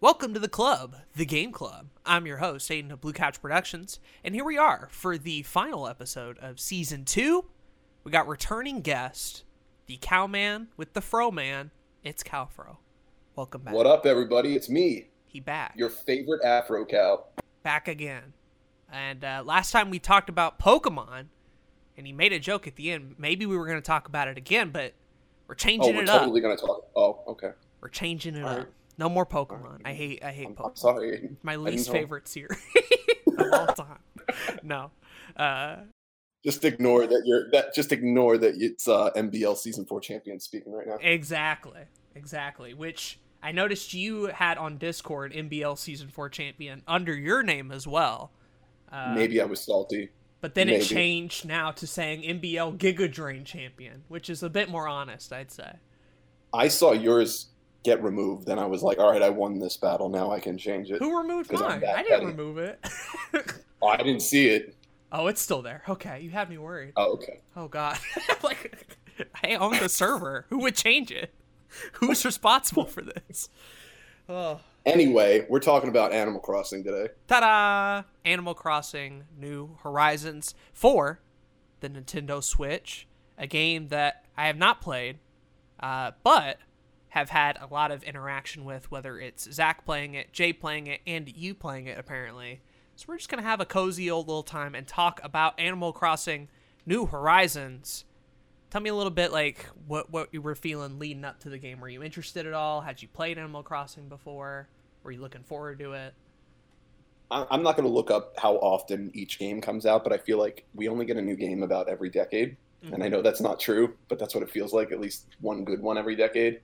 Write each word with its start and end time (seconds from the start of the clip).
Welcome 0.00 0.34
to 0.34 0.40
the 0.40 0.48
club, 0.48 0.96
the 1.14 1.24
Game 1.26 1.52
Club. 1.52 1.88
I'm 2.04 2.26
your 2.26 2.36
host, 2.38 2.70
Aden 2.70 2.90
of 2.92 3.00
Blue 3.00 3.12
Couch 3.12 3.40
Productions, 3.42 3.98
and 4.24 4.34
here 4.34 4.44
we 4.44 4.56
are 4.56 4.88
for 4.90 5.18
the 5.18 5.42
final 5.42 5.88
episode 5.88 6.38
of 6.38 6.60
season 6.60 7.04
two. 7.04 7.46
We 8.04 8.10
got 8.12 8.28
returning 8.28 8.80
guest, 8.82 9.44
the 9.86 9.98
Cowman 10.00 10.68
with 10.76 10.92
the 10.92 11.00
Fro 11.00 11.30
Man. 11.30 11.70
It's 12.04 12.22
Cowfro. 12.22 12.76
Welcome 13.34 13.62
back. 13.62 13.74
What 13.74 13.86
up, 13.86 14.06
everybody? 14.06 14.54
It's 14.54 14.68
me, 14.68 15.08
He 15.26 15.40
back. 15.40 15.74
your 15.76 15.90
favorite 15.90 16.44
Afro 16.44 16.84
cow. 16.84 17.24
back 17.62 17.88
again. 17.88 18.32
And 18.90 19.24
uh, 19.24 19.42
last 19.44 19.72
time 19.72 19.90
we 19.90 19.98
talked 19.98 20.28
about 20.28 20.58
Pokemon, 20.58 21.26
and 21.96 22.06
he 22.06 22.12
made 22.12 22.32
a 22.32 22.38
joke 22.38 22.66
at 22.66 22.76
the 22.76 22.92
end. 22.92 23.16
Maybe 23.18 23.44
we 23.46 23.56
were 23.56 23.66
going 23.66 23.78
to 23.78 23.82
talk 23.82 24.06
about 24.08 24.28
it 24.28 24.38
again, 24.38 24.70
but 24.70 24.92
we're 25.48 25.54
changing 25.54 25.94
Oh, 25.94 25.96
we're 25.96 26.02
it 26.02 26.08
up. 26.08 26.20
totally 26.20 26.40
gonna 26.40 26.56
talk. 26.56 26.86
Oh, 26.96 27.20
okay. 27.28 27.50
We're 27.80 27.88
changing 27.88 28.34
it 28.36 28.42
All 28.42 28.48
up. 28.50 28.58
right. 28.58 28.66
No 28.98 29.08
more 29.08 29.26
Pokemon. 29.26 29.82
I 29.84 29.92
hate. 29.92 30.24
I 30.24 30.32
hate 30.32 30.46
I'm, 30.48 30.54
Pokemon. 30.54 30.68
I'm 30.70 30.76
sorry. 30.76 31.28
My 31.42 31.56
least 31.56 31.90
favorite 31.90 32.26
series 32.28 32.58
of 33.38 33.52
all 33.52 33.66
time. 33.66 33.98
No. 34.62 34.90
Uh, 35.36 35.76
Just 36.44 36.64
ignore 36.64 37.06
that. 37.06 37.22
You're 37.26 37.50
that. 37.50 37.74
Just 37.74 37.92
ignore 37.92 38.38
that. 38.38 38.54
It's 38.58 38.88
uh, 38.88 39.10
NBL 39.16 39.56
season 39.56 39.84
four 39.84 40.00
champion 40.00 40.40
speaking 40.40 40.72
right 40.72 40.86
now. 40.86 40.96
exactly. 41.00 41.82
Exactly. 42.14 42.72
Which 42.72 43.18
I 43.42 43.52
noticed 43.52 43.92
you 43.92 44.26
had 44.26 44.56
on 44.56 44.78
Discord 44.78 45.32
NBL 45.34 45.76
Season 45.78 46.08
4 46.08 46.30
champion 46.30 46.82
under 46.88 47.14
your 47.14 47.42
name 47.42 47.70
as 47.70 47.86
well. 47.86 48.30
Uh, 48.90 49.12
Maybe 49.14 49.40
I 49.40 49.44
was 49.44 49.60
salty. 49.60 50.08
But 50.46 50.54
then 50.54 50.68
it 50.68 50.84
changed 50.84 51.44
now 51.44 51.72
to 51.72 51.88
saying 51.88 52.22
NBL 52.22 52.78
Giga 52.78 53.10
Drain 53.12 53.44
champion, 53.44 54.04
which 54.06 54.30
is 54.30 54.44
a 54.44 54.48
bit 54.48 54.68
more 54.68 54.86
honest, 54.86 55.32
I'd 55.32 55.50
say. 55.50 55.72
I 56.54 56.68
saw 56.68 56.92
yours 56.92 57.48
get 57.82 58.00
removed, 58.00 58.48
and 58.48 58.60
I 58.60 58.66
was 58.66 58.80
like, 58.80 59.00
all 59.00 59.10
right, 59.10 59.22
I 59.22 59.28
won 59.28 59.58
this 59.58 59.76
battle. 59.76 60.08
Now 60.08 60.30
I 60.30 60.38
can 60.38 60.56
change 60.56 60.92
it. 60.92 61.00
Who 61.00 61.18
removed 61.18 61.50
mine? 61.50 61.82
I 61.84 62.04
didn't 62.04 62.10
petty. 62.10 62.26
remove 62.26 62.58
it. 62.58 62.78
Oh, 63.82 63.88
I 63.88 63.96
didn't 63.96 64.20
see 64.20 64.46
it. 64.50 64.76
oh, 65.10 65.26
it's 65.26 65.40
still 65.42 65.62
there. 65.62 65.82
Okay, 65.88 66.20
you 66.20 66.30
had 66.30 66.48
me 66.48 66.58
worried. 66.58 66.92
Oh, 66.96 67.14
okay. 67.14 67.40
Oh 67.56 67.66
god. 67.66 67.98
like 68.44 68.96
I 69.42 69.56
own 69.56 69.76
the 69.80 69.88
server. 69.88 70.46
Who 70.50 70.58
would 70.58 70.76
change 70.76 71.10
it? 71.10 71.34
Who's 71.94 72.24
responsible 72.24 72.84
for 72.84 73.02
this? 73.02 73.48
Oh. 74.28 74.60
Anyway, 74.86 75.44
we're 75.48 75.58
talking 75.58 75.88
about 75.88 76.12
Animal 76.12 76.38
Crossing 76.38 76.84
today. 76.84 77.08
Ta-da! 77.26 78.04
Animal 78.24 78.54
Crossing 78.54 79.24
New 79.36 79.76
Horizons 79.82 80.54
for 80.72 81.20
the 81.80 81.90
Nintendo 81.90 82.40
Switch, 82.40 83.08
a 83.36 83.48
game 83.48 83.88
that 83.88 84.24
I 84.36 84.46
have 84.46 84.56
not 84.56 84.80
played, 84.80 85.18
uh, 85.80 86.12
but 86.22 86.58
have 87.08 87.30
had 87.30 87.58
a 87.60 87.66
lot 87.66 87.90
of 87.90 88.04
interaction 88.04 88.64
with, 88.64 88.88
whether 88.88 89.18
it's 89.18 89.52
Zach 89.52 89.84
playing 89.84 90.14
it, 90.14 90.32
Jay 90.32 90.52
playing 90.52 90.86
it, 90.86 91.00
and 91.04 91.36
you 91.36 91.52
playing 91.52 91.86
it, 91.86 91.98
apparently. 91.98 92.60
So 92.94 93.06
we're 93.08 93.16
just 93.16 93.28
gonna 93.28 93.42
have 93.42 93.60
a 93.60 93.66
cozy 93.66 94.08
old 94.08 94.28
little 94.28 94.44
time 94.44 94.76
and 94.76 94.86
talk 94.86 95.20
about 95.24 95.58
Animal 95.58 95.92
Crossing 95.92 96.48
New 96.86 97.06
Horizons. 97.06 98.04
Tell 98.70 98.80
me 98.80 98.90
a 98.90 98.94
little 98.94 99.10
bit 99.10 99.32
like 99.32 99.66
what 99.88 100.12
what 100.12 100.28
you 100.32 100.40
were 100.40 100.54
feeling 100.54 101.00
leading 101.00 101.24
up 101.24 101.40
to 101.40 101.48
the 101.48 101.58
game. 101.58 101.80
Were 101.80 101.88
you 101.88 102.04
interested 102.04 102.46
at 102.46 102.52
all? 102.52 102.82
Had 102.82 103.02
you 103.02 103.08
played 103.08 103.36
Animal 103.36 103.64
Crossing 103.64 104.08
before? 104.08 104.68
Were 105.06 105.12
you 105.12 105.20
looking 105.20 105.44
forward 105.44 105.78
to 105.78 105.92
it? 105.92 106.14
I'm 107.30 107.62
not 107.62 107.76
going 107.76 107.88
to 107.88 107.92
look 107.92 108.10
up 108.10 108.38
how 108.38 108.56
often 108.56 109.10
each 109.14 109.38
game 109.38 109.60
comes 109.60 109.86
out, 109.86 110.04
but 110.04 110.12
I 110.12 110.18
feel 110.18 110.38
like 110.38 110.64
we 110.74 110.88
only 110.88 111.04
get 111.06 111.16
a 111.16 111.22
new 111.22 111.34
game 111.36 111.62
about 111.62 111.88
every 111.88 112.10
decade. 112.10 112.56
And 112.92 113.02
I 113.02 113.08
know 113.08 113.20
that's 113.22 113.40
not 113.40 113.58
true, 113.58 113.94
but 114.08 114.18
that's 114.18 114.32
what 114.32 114.44
it 114.44 114.50
feels 114.50 114.72
like, 114.72 114.92
at 114.92 115.00
least 115.00 115.26
one 115.40 115.64
good 115.64 115.80
one 115.80 115.98
every 115.98 116.14
decade. 116.14 116.60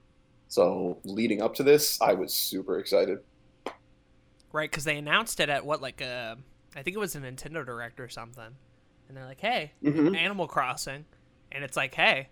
So 0.47 0.99
leading 1.03 1.41
up 1.41 1.55
to 1.55 1.63
this, 1.63 2.01
I 2.01 2.13
was 2.13 2.33
super 2.33 2.79
excited. 2.79 3.19
Right, 4.53 4.69
because 4.69 4.85
they 4.85 4.97
announced 4.97 5.39
it 5.41 5.49
at 5.49 5.65
what, 5.65 5.81
like, 5.81 6.01
uh, 6.01 6.35
I 6.75 6.81
think 6.81 6.95
it 6.95 6.99
was 6.99 7.15
a 7.15 7.19
Nintendo 7.19 7.65
Direct 7.65 7.99
or 7.99 8.07
something. 8.07 8.55
And 9.07 9.17
they're 9.17 9.25
like, 9.25 9.41
hey, 9.41 9.73
Mm-hmm. 9.83 10.15
Animal 10.15 10.47
Crossing. 10.47 11.05
And 11.51 11.63
it's 11.63 11.75
like, 11.75 11.93
hey, 11.95 12.29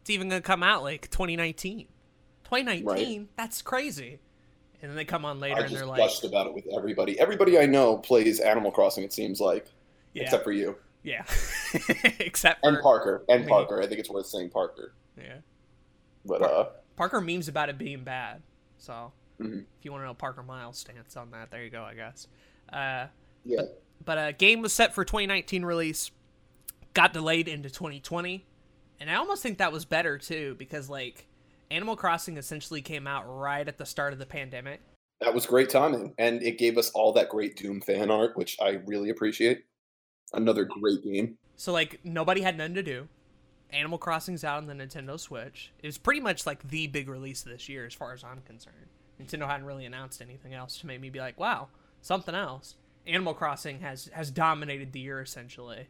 it's 0.00 0.10
even 0.10 0.28
going 0.28 0.42
to 0.42 0.46
come 0.46 0.62
out 0.62 0.82
like 0.84 1.10
2019. 1.10 1.88
2019? 2.44 3.28
That's 3.36 3.62
crazy. 3.62 4.20
And 4.84 4.90
then 4.90 4.96
they 4.98 5.06
come 5.06 5.24
on 5.24 5.40
later 5.40 5.56
I 5.56 5.60
and 5.60 5.68
just 5.70 5.78
they're 5.78 5.86
like, 5.86 5.96
gushed 5.96 6.24
about 6.24 6.46
it 6.46 6.52
with 6.52 6.66
everybody. 6.76 7.18
Everybody 7.18 7.58
I 7.58 7.64
know 7.64 7.96
plays 7.96 8.38
Animal 8.38 8.70
Crossing, 8.70 9.02
it 9.02 9.14
seems 9.14 9.40
like, 9.40 9.66
yeah, 10.12 10.24
except 10.24 10.44
for 10.44 10.52
you. 10.52 10.76
yeah. 11.02 11.24
except 12.20 12.60
for 12.60 12.68
And 12.68 12.82
Parker. 12.82 13.24
And 13.30 13.44
me. 13.46 13.48
Parker. 13.48 13.80
I 13.82 13.86
think 13.86 13.98
it's 14.00 14.10
worth 14.10 14.26
saying 14.26 14.50
Parker. 14.50 14.92
yeah. 15.16 15.36
But, 16.26 16.42
uh, 16.42 16.66
Parker 16.96 17.22
memes 17.22 17.48
about 17.48 17.70
it 17.70 17.78
being 17.78 18.04
bad. 18.04 18.42
So 18.76 19.12
Mhm. 19.40 19.60
if 19.78 19.84
you 19.84 19.90
want 19.90 20.02
to 20.02 20.06
know 20.06 20.12
Parker 20.14 20.42
Miles' 20.42 20.78
stance 20.78 21.16
on 21.16 21.30
that, 21.30 21.50
there 21.50 21.64
you 21.64 21.70
go, 21.70 21.82
I 21.82 21.94
guess. 21.94 22.28
Uh, 22.70 23.06
yeah. 23.44 23.62
but 24.04 24.18
a 24.18 24.32
game 24.34 24.60
was 24.60 24.72
set 24.74 24.94
for 24.94 25.02
2019 25.04 25.64
release 25.64 26.10
got 26.92 27.12
delayed 27.14 27.48
into 27.48 27.68
2020 27.70 28.44
and 29.00 29.10
i 29.10 29.14
almost 29.14 29.42
think 29.42 29.58
that 29.58 29.70
was 29.72 29.84
better 29.84 30.16
too 30.18 30.54
because 30.58 30.88
like 30.88 31.26
animal 31.70 31.96
crossing 31.96 32.36
essentially 32.36 32.82
came 32.82 33.06
out 33.06 33.24
right 33.26 33.66
at 33.68 33.78
the 33.78 33.86
start 33.86 34.12
of 34.12 34.18
the 34.18 34.26
pandemic 34.26 34.80
That 35.20 35.32
was 35.34 35.46
great 35.46 35.70
timing. 35.70 36.12
And 36.18 36.42
it 36.42 36.58
gave 36.58 36.76
us 36.76 36.90
all 36.90 37.12
that 37.14 37.28
great 37.30 37.56
Doom 37.56 37.80
fan 37.80 38.10
art, 38.10 38.36
which 38.36 38.56
I 38.60 38.80
really 38.86 39.10
appreciate. 39.10 39.64
Another 40.32 40.64
great 40.64 41.02
game. 41.04 41.38
so 41.56 41.72
like 41.72 42.00
nobody 42.04 42.40
had 42.42 42.58
nothing 42.58 42.74
to 42.74 42.82
do 42.82 43.08
animal 43.70 43.98
crossing's 43.98 44.44
out 44.44 44.58
on 44.58 44.66
the 44.66 44.74
nintendo 44.74 45.18
switch 45.18 45.72
it 45.82 45.86
was 45.86 45.96
pretty 45.98 46.20
much 46.20 46.46
like 46.46 46.68
the 46.68 46.86
big 46.88 47.08
release 47.08 47.44
of 47.46 47.52
this 47.52 47.68
year 47.68 47.86
as 47.86 47.94
far 47.94 48.12
as 48.12 48.22
i'm 48.24 48.40
concerned 48.42 48.88
nintendo 49.20 49.46
hadn't 49.46 49.66
really 49.66 49.84
announced 49.86 50.20
anything 50.20 50.52
else 50.54 50.78
to 50.78 50.86
make 50.86 51.00
me 51.00 51.08
be 51.10 51.20
like 51.20 51.38
wow 51.38 51.68
something 52.02 52.34
else 52.34 52.74
animal 53.06 53.34
crossing 53.34 53.80
has 53.80 54.10
has 54.12 54.30
dominated 54.30 54.92
the 54.92 55.00
year 55.00 55.20
essentially 55.20 55.86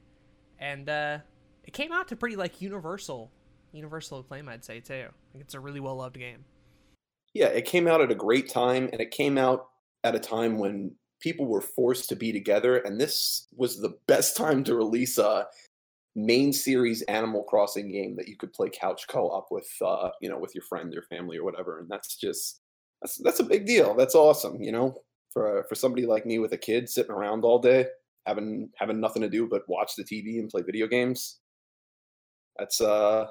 and 0.59 0.89
uh 0.89 1.19
it 1.65 1.73
came 1.73 1.93
out 1.93 2.09
to 2.09 2.17
pretty 2.17 2.37
like 2.37 2.61
universal 2.61 3.31
universal 3.75 4.21
acclaim 4.21 4.49
i'd 4.49 4.65
say 4.65 4.81
too 4.81 5.07
it's 5.39 5.55
a 5.55 5.61
really 5.61 5.81
well 5.81 5.97
loved 5.97 6.19
game 6.19 6.45
Yeah, 7.35 7.49
it 7.49 7.65
came 7.65 7.89
out 7.89 8.01
at 8.01 8.13
a 8.13 8.15
great 8.15 8.49
time, 8.49 8.89
and 8.93 9.01
it 9.01 9.11
came 9.11 9.37
out 9.37 9.67
at 10.05 10.15
a 10.15 10.21
time 10.21 10.59
when 10.59 10.95
people 11.21 11.47
were 11.47 11.61
forced 11.61 12.09
to 12.11 12.17
be 12.17 12.33
together, 12.33 12.77
and 12.77 13.01
this 13.01 13.49
was 13.57 13.81
the 13.81 13.97
best 14.07 14.37
time 14.37 14.63
to 14.65 14.77
release 14.77 15.19
a 15.19 15.47
main 16.15 16.53
series 16.53 17.03
Animal 17.03 17.43
Crossing 17.43 17.91
game 17.91 18.15
that 18.17 18.29
you 18.29 18.37
could 18.37 18.53
play 18.53 18.71
couch 18.71 19.09
co-op 19.09 19.49
with, 19.51 19.69
uh, 19.85 20.11
you 20.21 20.31
know, 20.31 20.39
with 20.39 20.55
your 20.55 20.63
friend 20.63 20.93
your 20.93 21.03
family 21.03 21.37
or 21.37 21.45
whatever, 21.45 21.81
and 21.81 21.91
that's 21.91 22.17
just 22.17 22.61
that's 23.03 23.19
that's 23.19 23.41
a 23.41 23.45
big 23.45 23.67
deal. 23.67 23.95
That's 23.95 24.15
awesome, 24.15 24.63
you 24.63 24.71
know, 24.71 24.95
for 25.33 25.65
for 25.69 25.75
somebody 25.75 26.07
like 26.07 26.25
me 26.25 26.39
with 26.39 26.53
a 26.53 26.59
kid 26.59 26.89
sitting 26.89 27.11
around 27.11 27.45
all 27.45 27.59
day, 27.59 27.87
having 28.27 28.71
having 28.77 29.01
nothing 29.01 29.23
to 29.23 29.29
do 29.29 29.49
but 29.49 29.69
watch 29.69 29.97
the 29.97 30.05
TV 30.05 30.39
and 30.39 30.49
play 30.49 30.63
video 30.63 30.87
games. 30.87 31.41
That's 32.59 32.81
uh, 32.81 33.27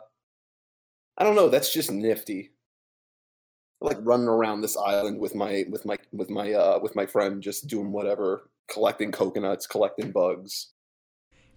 I 1.17 1.23
don't 1.23 1.35
know. 1.35 1.49
That's 1.49 1.73
just 1.73 1.91
nifty. 1.91 2.51
Like 3.81 3.97
running 4.01 4.27
around 4.27 4.61
this 4.61 4.77
island 4.77 5.19
with 5.19 5.35
my 5.35 5.65
with 5.69 5.85
my 5.85 5.97
with 6.11 6.29
my 6.29 6.53
uh 6.53 6.79
with 6.81 6.95
my 6.95 7.05
friend 7.05 7.41
just 7.41 7.67
doing 7.67 7.91
whatever 7.91 8.49
collecting 8.71 9.11
coconuts 9.11 9.67
collecting 9.67 10.11
bugs. 10.11 10.71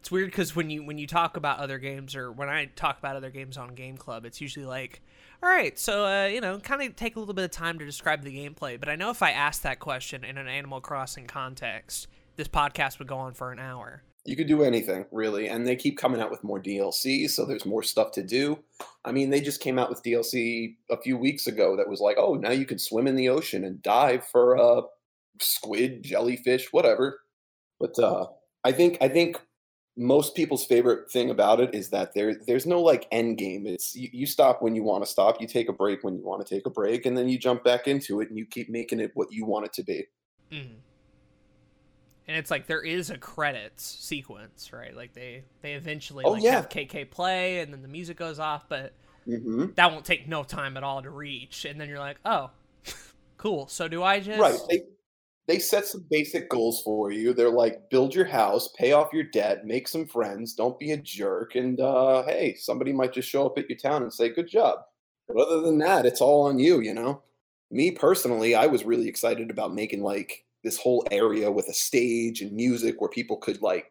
It's 0.00 0.10
weird 0.10 0.30
because 0.30 0.54
when 0.54 0.70
you 0.70 0.84
when 0.84 0.98
you 0.98 1.06
talk 1.06 1.36
about 1.36 1.58
other 1.58 1.78
games 1.78 2.14
or 2.14 2.30
when 2.30 2.48
i 2.48 2.66
talk 2.66 2.96
about 2.96 3.16
other 3.16 3.30
games 3.30 3.56
on 3.56 3.74
game 3.74 3.96
club 3.96 4.24
it's 4.24 4.40
usually 4.40 4.64
like 4.64 5.02
all 5.42 5.48
right 5.48 5.76
so 5.80 6.06
uh, 6.06 6.26
you 6.26 6.40
know 6.40 6.60
kind 6.60 6.80
of 6.82 6.94
take 6.94 7.16
a 7.16 7.18
little 7.18 7.34
bit 7.34 7.44
of 7.44 7.50
time 7.50 7.76
to 7.80 7.84
describe 7.84 8.22
the 8.22 8.30
gameplay. 8.30 8.78
But 8.78 8.88
i 8.88 8.94
know 8.94 9.10
if 9.10 9.20
i 9.20 9.32
asked 9.32 9.64
that 9.64 9.80
question 9.80 10.22
in 10.22 10.38
an 10.38 10.46
animal 10.46 10.80
crossing 10.80 11.26
context 11.26 12.06
this 12.36 12.46
podcast 12.46 13.00
would 13.00 13.08
go 13.08 13.16
on 13.16 13.34
for 13.34 13.50
an 13.50 13.58
hour 13.58 14.02
you 14.28 14.36
could 14.36 14.46
do 14.46 14.62
anything 14.62 15.06
really 15.12 15.48
and 15.48 15.66
they 15.66 15.76
keep 15.76 15.96
coming 15.96 16.20
out 16.20 16.30
with 16.30 16.44
more 16.44 16.60
dlc 16.60 17.30
so 17.30 17.44
there's 17.44 17.66
more 17.66 17.82
stuff 17.82 18.12
to 18.12 18.22
do. 18.22 18.58
I 19.04 19.12
mean 19.12 19.30
they 19.30 19.40
just 19.40 19.60
came 19.60 19.78
out 19.78 19.88
with 19.88 20.02
dlc 20.02 20.76
a 20.90 21.00
few 21.00 21.16
weeks 21.16 21.46
ago 21.46 21.76
that 21.76 21.88
was 21.88 22.00
like 22.00 22.16
oh 22.18 22.34
now 22.34 22.50
you 22.50 22.66
can 22.66 22.78
swim 22.78 23.06
in 23.06 23.16
the 23.16 23.28
ocean 23.28 23.64
and 23.64 23.82
dive 23.82 24.26
for 24.26 24.56
uh 24.58 24.82
squid 25.40 26.02
jellyfish 26.02 26.72
whatever. 26.72 27.20
But 27.80 27.98
uh 27.98 28.26
i 28.64 28.72
think 28.72 28.98
i 29.00 29.08
think 29.08 29.40
most 29.96 30.34
people's 30.34 30.64
favorite 30.64 31.10
thing 31.10 31.30
about 31.30 31.58
it 31.58 31.74
is 31.74 31.88
that 31.90 32.12
there 32.14 32.34
there's 32.46 32.66
no 32.66 32.80
like 32.82 33.08
end 33.10 33.38
game. 33.38 33.66
It's 33.66 33.96
you, 33.96 34.10
you 34.12 34.26
stop 34.26 34.60
when 34.60 34.74
you 34.74 34.82
want 34.82 35.04
to 35.04 35.10
stop 35.10 35.40
you 35.40 35.46
take 35.46 35.68
a 35.68 35.72
break 35.72 36.04
when 36.04 36.16
you 36.16 36.24
want 36.24 36.46
to 36.46 36.54
take 36.54 36.66
a 36.66 36.70
break 36.70 37.06
and 37.06 37.16
then 37.16 37.28
you 37.28 37.38
jump 37.38 37.64
back 37.64 37.88
into 37.88 38.20
it 38.20 38.28
and 38.28 38.36
you 38.36 38.44
keep 38.44 38.68
making 38.68 39.00
it 39.00 39.12
what 39.14 39.32
you 39.32 39.46
want 39.46 39.64
it 39.66 39.72
to 39.74 39.82
be. 39.82 40.04
Mm. 40.52 40.74
And 42.28 42.36
it's 42.36 42.50
like 42.50 42.66
there 42.66 42.82
is 42.82 43.10
a 43.10 43.18
credits 43.18 43.84
sequence 43.84 44.72
right 44.72 44.96
like 44.96 45.12
they 45.14 45.44
they 45.62 45.74
eventually 45.74 46.24
Oh, 46.24 46.32
like 46.32 46.42
yeah. 46.42 46.52
have 46.52 46.68
kk 46.68 47.10
play 47.10 47.60
and 47.60 47.72
then 47.72 47.82
the 47.82 47.88
music 47.88 48.16
goes 48.16 48.38
off 48.38 48.68
but 48.68 48.92
mm-hmm. 49.26 49.66
that 49.76 49.92
won't 49.92 50.04
take 50.04 50.28
no 50.28 50.42
time 50.42 50.76
at 50.76 50.82
all 50.82 51.02
to 51.02 51.10
reach 51.10 51.64
and 51.64 51.80
then 51.80 51.88
you're 51.88 51.98
like 51.98 52.18
oh 52.24 52.50
cool 53.36 53.66
so 53.68 53.88
do 53.88 54.02
i 54.02 54.20
just 54.20 54.40
right 54.40 54.58
they 54.68 54.82
they 55.48 55.58
set 55.60 55.86
some 55.86 56.04
basic 56.10 56.48
goals 56.50 56.82
for 56.82 57.12
you 57.12 57.32
they're 57.32 57.50
like 57.50 57.88
build 57.90 58.14
your 58.14 58.24
house 58.24 58.68
pay 58.76 58.92
off 58.92 59.12
your 59.12 59.24
debt 59.24 59.64
make 59.64 59.86
some 59.86 60.06
friends 60.06 60.54
don't 60.54 60.78
be 60.78 60.92
a 60.92 60.96
jerk 60.96 61.54
and 61.54 61.80
uh 61.80 62.22
hey 62.24 62.54
somebody 62.58 62.92
might 62.92 63.12
just 63.12 63.28
show 63.28 63.46
up 63.46 63.56
at 63.58 63.68
your 63.68 63.78
town 63.78 64.02
and 64.02 64.12
say 64.12 64.28
good 64.28 64.48
job 64.48 64.80
But 65.28 65.38
other 65.38 65.60
than 65.60 65.78
that, 65.78 66.06
it's 66.06 66.20
all 66.20 66.42
on 66.46 66.58
you, 66.60 66.80
you 66.80 66.94
know? 66.94 67.22
Me 67.70 67.90
personally, 67.90 68.54
I 68.54 68.66
was 68.66 68.84
really 68.84 69.08
excited 69.08 69.50
about 69.50 69.74
making 69.74 70.02
like 70.02 70.44
this 70.66 70.78
whole 70.78 71.06
area 71.10 71.50
with 71.50 71.68
a 71.68 71.72
stage 71.72 72.42
and 72.42 72.52
music 72.52 73.00
where 73.00 73.08
people 73.08 73.38
could 73.38 73.62
like 73.62 73.90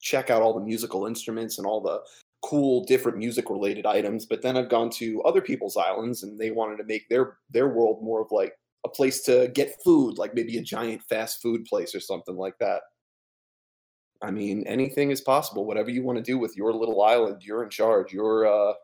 check 0.00 0.28
out 0.28 0.42
all 0.42 0.52
the 0.52 0.64
musical 0.64 1.06
instruments 1.06 1.56
and 1.56 1.66
all 1.66 1.80
the 1.80 2.00
cool 2.42 2.84
different 2.84 3.16
music 3.16 3.48
related 3.48 3.86
items 3.86 4.26
but 4.26 4.42
then 4.42 4.56
i've 4.56 4.68
gone 4.68 4.90
to 4.90 5.22
other 5.22 5.40
people's 5.40 5.76
islands 5.76 6.22
and 6.22 6.38
they 6.38 6.50
wanted 6.50 6.76
to 6.76 6.84
make 6.84 7.08
their 7.08 7.38
their 7.50 7.68
world 7.68 8.02
more 8.02 8.20
of 8.20 8.28
like 8.30 8.52
a 8.86 8.88
place 8.88 9.22
to 9.22 9.50
get 9.54 9.82
food 9.82 10.16
like 10.16 10.34
maybe 10.34 10.56
a 10.56 10.62
giant 10.62 11.02
fast 11.02 11.42
food 11.42 11.64
place 11.66 11.94
or 11.94 12.00
something 12.00 12.36
like 12.36 12.56
that. 12.58 12.80
I 14.22 14.30
mean 14.30 14.62
anything 14.66 15.10
is 15.10 15.20
possible. 15.20 15.66
Whatever 15.66 15.90
you 15.90 16.02
want 16.02 16.16
to 16.16 16.22
do 16.22 16.38
with 16.38 16.56
your 16.56 16.72
little 16.72 17.02
island 17.02 17.42
you're 17.42 17.64
in 17.64 17.68
charge. 17.68 18.12
You're 18.12 18.46
uh 18.46 18.74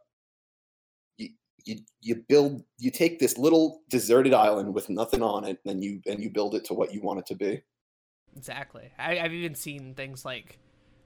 you, 1.65 1.79
you 2.01 2.17
build 2.29 2.65
you 2.79 2.91
take 2.91 3.19
this 3.19 3.39
little 3.39 3.83
deserted 3.89 4.35
island 4.35 4.75
with 4.75 4.89
nothing 4.89 5.23
on 5.23 5.45
it 5.45 5.59
and 5.65 5.83
you 5.83 6.01
and 6.07 6.23
you 6.23 6.31
build 6.31 6.55
it 6.55 6.65
to 6.67 6.75
what 6.75 6.93
you 6.93 7.01
want 7.01 7.19
it 7.19 7.27
to 7.27 7.35
be. 7.35 7.63
Exactly. 8.37 8.91
I, 8.99 9.19
i've 9.19 9.33
even 9.33 9.55
seen 9.55 9.95
things 9.95 10.25
like 10.25 10.59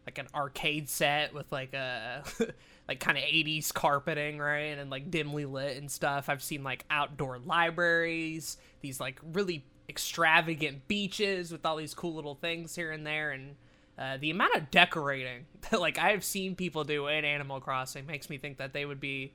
like 0.06 0.18
an 0.18 0.28
arcade 0.34 0.88
set 0.88 1.34
with 1.34 1.50
like 1.50 1.74
a 1.74 2.22
like 2.88 3.00
kind 3.00 3.18
of 3.18 3.24
80s 3.24 3.74
carpeting 3.74 4.38
right 4.38 4.78
and 4.78 4.90
like 4.90 5.10
dimly 5.10 5.44
lit 5.44 5.76
and 5.76 5.90
stuff. 5.90 6.28
I've 6.28 6.42
seen 6.42 6.62
like 6.62 6.84
outdoor 6.90 7.38
libraries 7.38 8.56
these 8.80 9.00
like 9.00 9.20
really 9.32 9.64
extravagant 9.88 10.86
beaches 10.88 11.52
with 11.52 11.64
all 11.64 11.76
these 11.76 11.94
cool 11.94 12.14
little 12.14 12.34
things 12.34 12.74
here 12.74 12.92
and 12.92 13.06
there 13.06 13.30
and 13.30 13.56
uh, 13.98 14.16
the 14.18 14.30
amount 14.30 14.54
of 14.54 14.70
decorating 14.70 15.46
that 15.70 15.80
like 15.80 15.98
i've 15.98 16.24
seen 16.24 16.54
people 16.54 16.84
do 16.84 17.06
in 17.06 17.24
animal 17.24 17.60
crossing 17.60 18.06
makes 18.06 18.28
me 18.28 18.36
think 18.36 18.58
that 18.58 18.72
they 18.72 18.84
would 18.84 19.00
be 19.00 19.32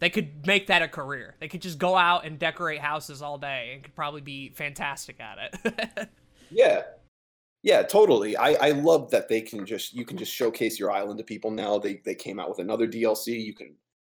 they 0.00 0.10
could 0.10 0.46
make 0.46 0.66
that 0.66 0.82
a 0.82 0.88
career 0.88 1.36
they 1.40 1.48
could 1.48 1.62
just 1.62 1.78
go 1.78 1.96
out 1.96 2.24
and 2.24 2.38
decorate 2.38 2.80
houses 2.80 3.22
all 3.22 3.38
day 3.38 3.72
and 3.74 3.84
could 3.84 3.94
probably 3.94 4.20
be 4.20 4.50
fantastic 4.50 5.20
at 5.20 5.38
it 5.64 6.08
yeah 6.50 6.82
yeah, 7.62 7.82
totally. 7.82 8.36
I, 8.36 8.52
I 8.54 8.70
love 8.70 9.10
that 9.10 9.28
they 9.28 9.42
can 9.42 9.66
just 9.66 9.92
you 9.92 10.06
can 10.06 10.16
just 10.16 10.32
showcase 10.32 10.78
your 10.78 10.90
island 10.90 11.18
to 11.18 11.24
people 11.24 11.50
now. 11.50 11.78
They 11.78 12.00
they 12.04 12.14
came 12.14 12.40
out 12.40 12.48
with 12.48 12.58
another 12.58 12.88
DLC. 12.88 13.44
You 13.44 13.54
can 13.54 13.74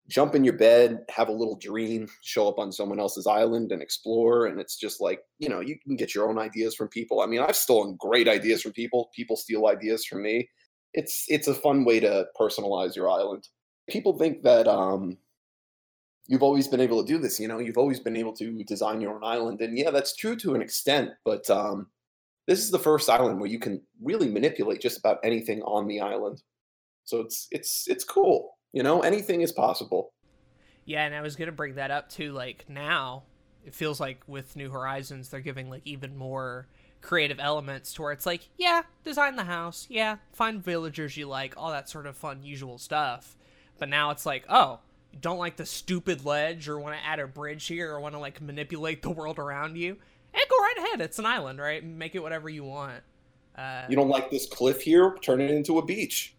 jump 0.07 0.36
in 0.36 0.44
your 0.44 0.57
bed, 0.57 1.06
have 1.10 1.30
a 1.30 1.33
little 1.33 1.56
dream, 1.56 2.07
show 2.22 2.48
up 2.48 2.60
on 2.60 2.72
someone 2.72 3.00
else's 3.00 3.25
island 3.25 3.72
and 3.72 3.81
explore. 3.81 4.45
And 4.48 4.60
it's 4.60 4.78
just 4.78 5.01
like, 5.01 5.22
you 5.39 5.50
know, 5.50 5.60
you 5.60 5.78
can 5.80 5.95
get 5.95 6.13
your 6.13 6.30
own 6.30 6.38
ideas 6.38 6.75
from 6.75 6.89
people. 6.89 7.22
I 7.22 7.25
mean, 7.25 7.39
I've 7.39 7.56
stolen 7.56 7.95
great 8.00 8.28
ideas 8.28 8.62
from 8.62 8.74
people. 8.74 9.10
People 9.16 9.36
steal 9.36 9.68
ideas 9.68 10.06
from 10.06 10.22
me. 10.22 10.48
It's 10.94 11.25
it's 11.28 11.48
a 11.48 11.56
fun 11.56 11.83
way 11.83 12.00
to 12.00 12.28
personalize 12.39 12.95
your 12.95 13.10
island. 13.10 13.48
People 13.89 14.18
think 14.19 14.44
that 14.44 14.68
um 14.68 15.18
you've 16.31 16.42
always 16.44 16.66
been 16.69 16.80
able 16.80 17.04
to 17.04 17.13
do 17.13 17.19
this, 17.19 17.42
you 17.42 17.48
know, 17.50 17.60
you've 17.60 17.78
always 17.78 18.00
been 18.00 18.16
able 18.16 18.31
to 18.33 18.63
design 18.63 19.01
your 19.01 19.13
own 19.13 19.24
island. 19.24 19.60
And 19.60 19.78
yeah, 19.78 19.92
that's 19.92 20.16
true 20.16 20.38
to 20.38 20.56
an 20.56 20.62
extent, 20.62 21.12
but 21.25 21.48
um 21.50 21.88
this 22.48 22.60
is 22.60 22.72
the 22.72 22.80
first 22.80 23.10
island 23.10 23.39
where 23.39 23.50
you 23.50 23.60
can 23.60 23.81
really 24.01 24.30
manipulate 24.30 24.81
just 24.81 24.98
about 24.98 25.19
anything 25.24 25.62
on 25.63 25.88
the 25.88 26.00
island. 26.00 26.42
So 27.04 27.19
it's 27.19 27.48
it's 27.51 27.86
it's 27.88 28.06
cool. 28.06 28.57
You 28.72 28.81
know, 28.81 29.01
anything 29.01 29.42
is 29.42 29.51
possible. 29.51 30.13
Yeah, 30.86 31.06
and 31.06 31.13
I 31.13 31.22
was 31.22 31.36
gonna 31.36 31.51
bring 31.51 31.75
that 31.75 31.92
up 31.92 32.07
too. 32.10 32.31
Like 32.31 32.66
now, 32.69 33.24
it 33.66 33.75
feels 33.75 34.00
like 34.00 34.22
with 34.25 34.56
New 34.56 34.72
Horizons, 34.72 35.28
they're 35.30 35.42
giving 35.42 35.69
like 35.69 35.81
even 35.83 36.16
more 36.16 36.68
creative 37.01 37.39
elements 37.42 37.94
to 37.94 38.04
where 38.04 38.13
it's 38.13 38.25
like, 38.25 38.48
yeah, 38.57 38.83
design 39.04 39.36
the 39.36 39.44
house, 39.44 39.86
yeah, 39.89 40.18
find 40.31 40.63
villagers 40.63 41.18
you 41.18 41.28
like, 41.28 41.56
all 41.57 41.72
that 41.72 41.89
sort 41.89 42.06
of 42.06 42.16
fun, 42.16 42.44
usual 42.44 42.78
stuff. 42.78 43.36
But 43.80 43.89
now 43.89 44.12
it's 44.12 44.25
like, 44.25 44.45
oh, 44.48 44.80
don't 45.19 45.37
like 45.37 45.57
the 45.57 45.65
stupid 45.65 46.25
ledge 46.25 46.67
or 46.67 46.79
want 46.79 46.95
to 46.95 47.05
add 47.05 47.19
a 47.19 47.27
bridge 47.27 47.65
here 47.67 47.91
or 47.91 47.99
want 47.99 48.15
to 48.15 48.19
like 48.19 48.41
manipulate 48.41 49.01
the 49.01 49.09
world 49.09 49.39
around 49.39 49.77
you 49.77 49.97
and 50.33 50.43
go 50.49 50.57
right 50.57 50.77
ahead. 50.77 51.01
It's 51.01 51.19
an 51.19 51.25
island, 51.25 51.59
right? 51.59 51.83
Make 51.83 52.15
it 52.15 52.19
whatever 52.19 52.49
you 52.49 52.63
want. 52.63 53.01
Uh, 53.57 53.83
you 53.89 53.95
don't 53.95 54.09
like 54.09 54.31
this 54.31 54.47
cliff 54.47 54.81
here? 54.81 55.15
Turn 55.21 55.41
it 55.41 55.51
into 55.51 55.77
a 55.77 55.85
beach. 55.85 56.35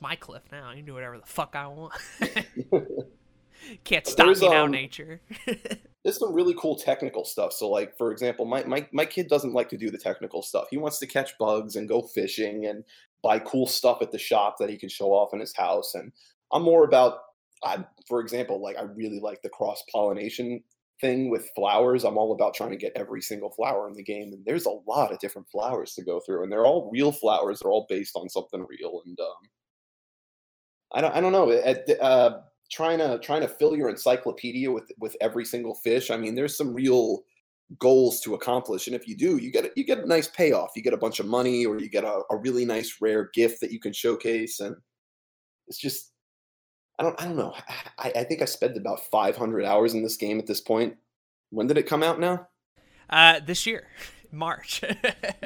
My 0.00 0.16
cliff 0.16 0.42
now. 0.52 0.70
You 0.70 0.76
can 0.76 0.84
do 0.84 0.94
whatever 0.94 1.18
the 1.18 1.26
fuck 1.26 1.56
I 1.56 1.66
want. 1.66 1.94
Can't 3.84 4.06
stop 4.06 4.28
me 4.28 4.48
now, 4.48 4.64
um, 4.66 4.70
nature. 4.70 5.20
there's 6.04 6.18
some 6.18 6.32
really 6.32 6.54
cool 6.58 6.76
technical 6.76 7.24
stuff. 7.24 7.52
So, 7.52 7.70
like 7.70 7.96
for 7.96 8.12
example, 8.12 8.44
my, 8.44 8.62
my 8.64 8.86
my 8.92 9.06
kid 9.06 9.28
doesn't 9.28 9.54
like 9.54 9.70
to 9.70 9.78
do 9.78 9.90
the 9.90 9.98
technical 9.98 10.42
stuff. 10.42 10.66
He 10.70 10.76
wants 10.76 10.98
to 10.98 11.06
catch 11.06 11.36
bugs 11.38 11.74
and 11.74 11.88
go 11.88 12.02
fishing 12.02 12.66
and 12.66 12.84
buy 13.22 13.38
cool 13.40 13.66
stuff 13.66 14.02
at 14.02 14.12
the 14.12 14.18
shop 14.18 14.56
that 14.58 14.70
he 14.70 14.76
can 14.76 14.88
show 14.88 15.12
off 15.12 15.32
in 15.32 15.40
his 15.40 15.56
house. 15.56 15.94
And 15.94 16.12
I'm 16.52 16.62
more 16.62 16.84
about, 16.84 17.18
I, 17.66 17.84
for 18.08 18.20
example, 18.20 18.62
like 18.62 18.76
I 18.76 18.82
really 18.82 19.20
like 19.20 19.42
the 19.42 19.48
cross 19.48 19.82
pollination 19.92 20.62
thing 21.00 21.30
with 21.30 21.50
flowers. 21.54 22.04
I'm 22.04 22.16
all 22.16 22.32
about 22.32 22.54
trying 22.54 22.70
to 22.70 22.76
get 22.76 22.92
every 22.96 23.20
single 23.20 23.50
flower 23.50 23.88
in 23.88 23.94
the 23.94 24.02
game, 24.02 24.32
and 24.32 24.44
there's 24.44 24.66
a 24.66 24.78
lot 24.86 25.12
of 25.12 25.18
different 25.18 25.48
flowers 25.48 25.94
to 25.94 26.04
go 26.04 26.20
through, 26.20 26.42
and 26.42 26.52
they're 26.52 26.66
all 26.66 26.90
real 26.92 27.12
flowers. 27.12 27.60
They're 27.60 27.70
all 27.70 27.86
based 27.88 28.16
on 28.16 28.28
something 28.28 28.64
real, 28.68 29.02
and 29.04 29.18
um, 29.20 29.50
I 30.92 31.00
don't, 31.00 31.14
I 31.14 31.20
don't 31.20 31.32
know. 31.32 31.50
At, 31.50 31.88
uh, 32.00 32.38
trying 32.70 32.98
to 32.98 33.18
trying 33.18 33.42
to 33.42 33.48
fill 33.48 33.76
your 33.76 33.88
encyclopedia 33.88 34.70
with 34.70 34.90
with 34.98 35.16
every 35.20 35.44
single 35.44 35.74
fish. 35.74 36.10
I 36.10 36.16
mean, 36.16 36.34
there's 36.34 36.56
some 36.56 36.74
real 36.74 37.22
goals 37.78 38.20
to 38.22 38.34
accomplish, 38.34 38.86
and 38.86 38.96
if 38.96 39.08
you 39.08 39.16
do, 39.16 39.36
you 39.36 39.50
get 39.50 39.66
a, 39.66 39.70
you 39.76 39.84
get 39.84 39.98
a 39.98 40.06
nice 40.06 40.28
payoff. 40.28 40.70
You 40.76 40.82
get 40.82 40.94
a 40.94 40.98
bunch 40.98 41.20
of 41.20 41.26
money, 41.26 41.66
or 41.66 41.78
you 41.78 41.88
get 41.88 42.04
a, 42.04 42.22
a 42.30 42.36
really 42.36 42.64
nice 42.64 42.96
rare 43.00 43.30
gift 43.34 43.60
that 43.60 43.72
you 43.72 43.80
can 43.80 43.92
showcase, 43.92 44.60
and 44.60 44.76
it's 45.68 45.78
just 45.78 46.12
I 46.98 47.02
don't 47.02 47.20
I 47.20 47.24
don't 47.24 47.36
know. 47.36 47.54
I, 47.98 48.12
I 48.16 48.24
think 48.24 48.42
I 48.42 48.46
spent 48.46 48.76
about 48.76 49.00
500 49.10 49.64
hours 49.64 49.94
in 49.94 50.02
this 50.02 50.16
game 50.16 50.38
at 50.38 50.46
this 50.46 50.60
point. 50.60 50.96
When 51.50 51.66
did 51.66 51.78
it 51.78 51.84
come 51.84 52.02
out 52.02 52.18
now? 52.18 52.48
Uh, 53.08 53.40
this 53.44 53.66
year, 53.66 53.86
March. 54.32 54.82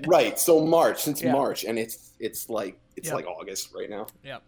right. 0.06 0.38
So 0.38 0.64
March 0.64 1.02
since 1.02 1.23
yeah. 1.23 1.32
March, 1.32 1.64
and 1.64 1.79
it's 1.79 2.12
it's 2.19 2.49
like 2.49 2.79
it's 2.97 3.08
yep. 3.08 3.17
like 3.17 3.26
August 3.26 3.75
right 3.75 3.91
now. 3.91 4.06
Yep. 4.25 4.43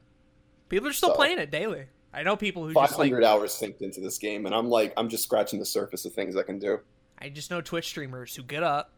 People 0.69 0.89
are 0.89 0.93
still 0.93 1.11
so, 1.11 1.17
playing 1.17 1.39
it 1.39 1.51
daily. 1.51 1.85
I 2.15 2.23
know 2.23 2.37
people 2.37 2.67
who 2.67 2.73
500 2.73 3.21
like, 3.21 3.25
hours 3.25 3.53
synced 3.53 3.83
into 3.83 4.01
this 4.01 4.19
game, 4.19 4.47
and 4.47 4.55
I'm 4.55 4.69
like 4.69 4.93
I'm 4.97 5.09
just 5.09 5.25
scratching 5.25 5.59
the 5.59 5.67
surface 5.67 6.05
of 6.05 6.13
things 6.13 6.37
I 6.37 6.43
can 6.43 6.59
do. 6.59 6.81
I 7.19 7.29
just 7.29 7.51
know 7.51 7.61
Twitch 7.61 7.87
streamers 7.87 8.35
who 8.35 8.43
get 8.43 8.63
up, 8.63 8.93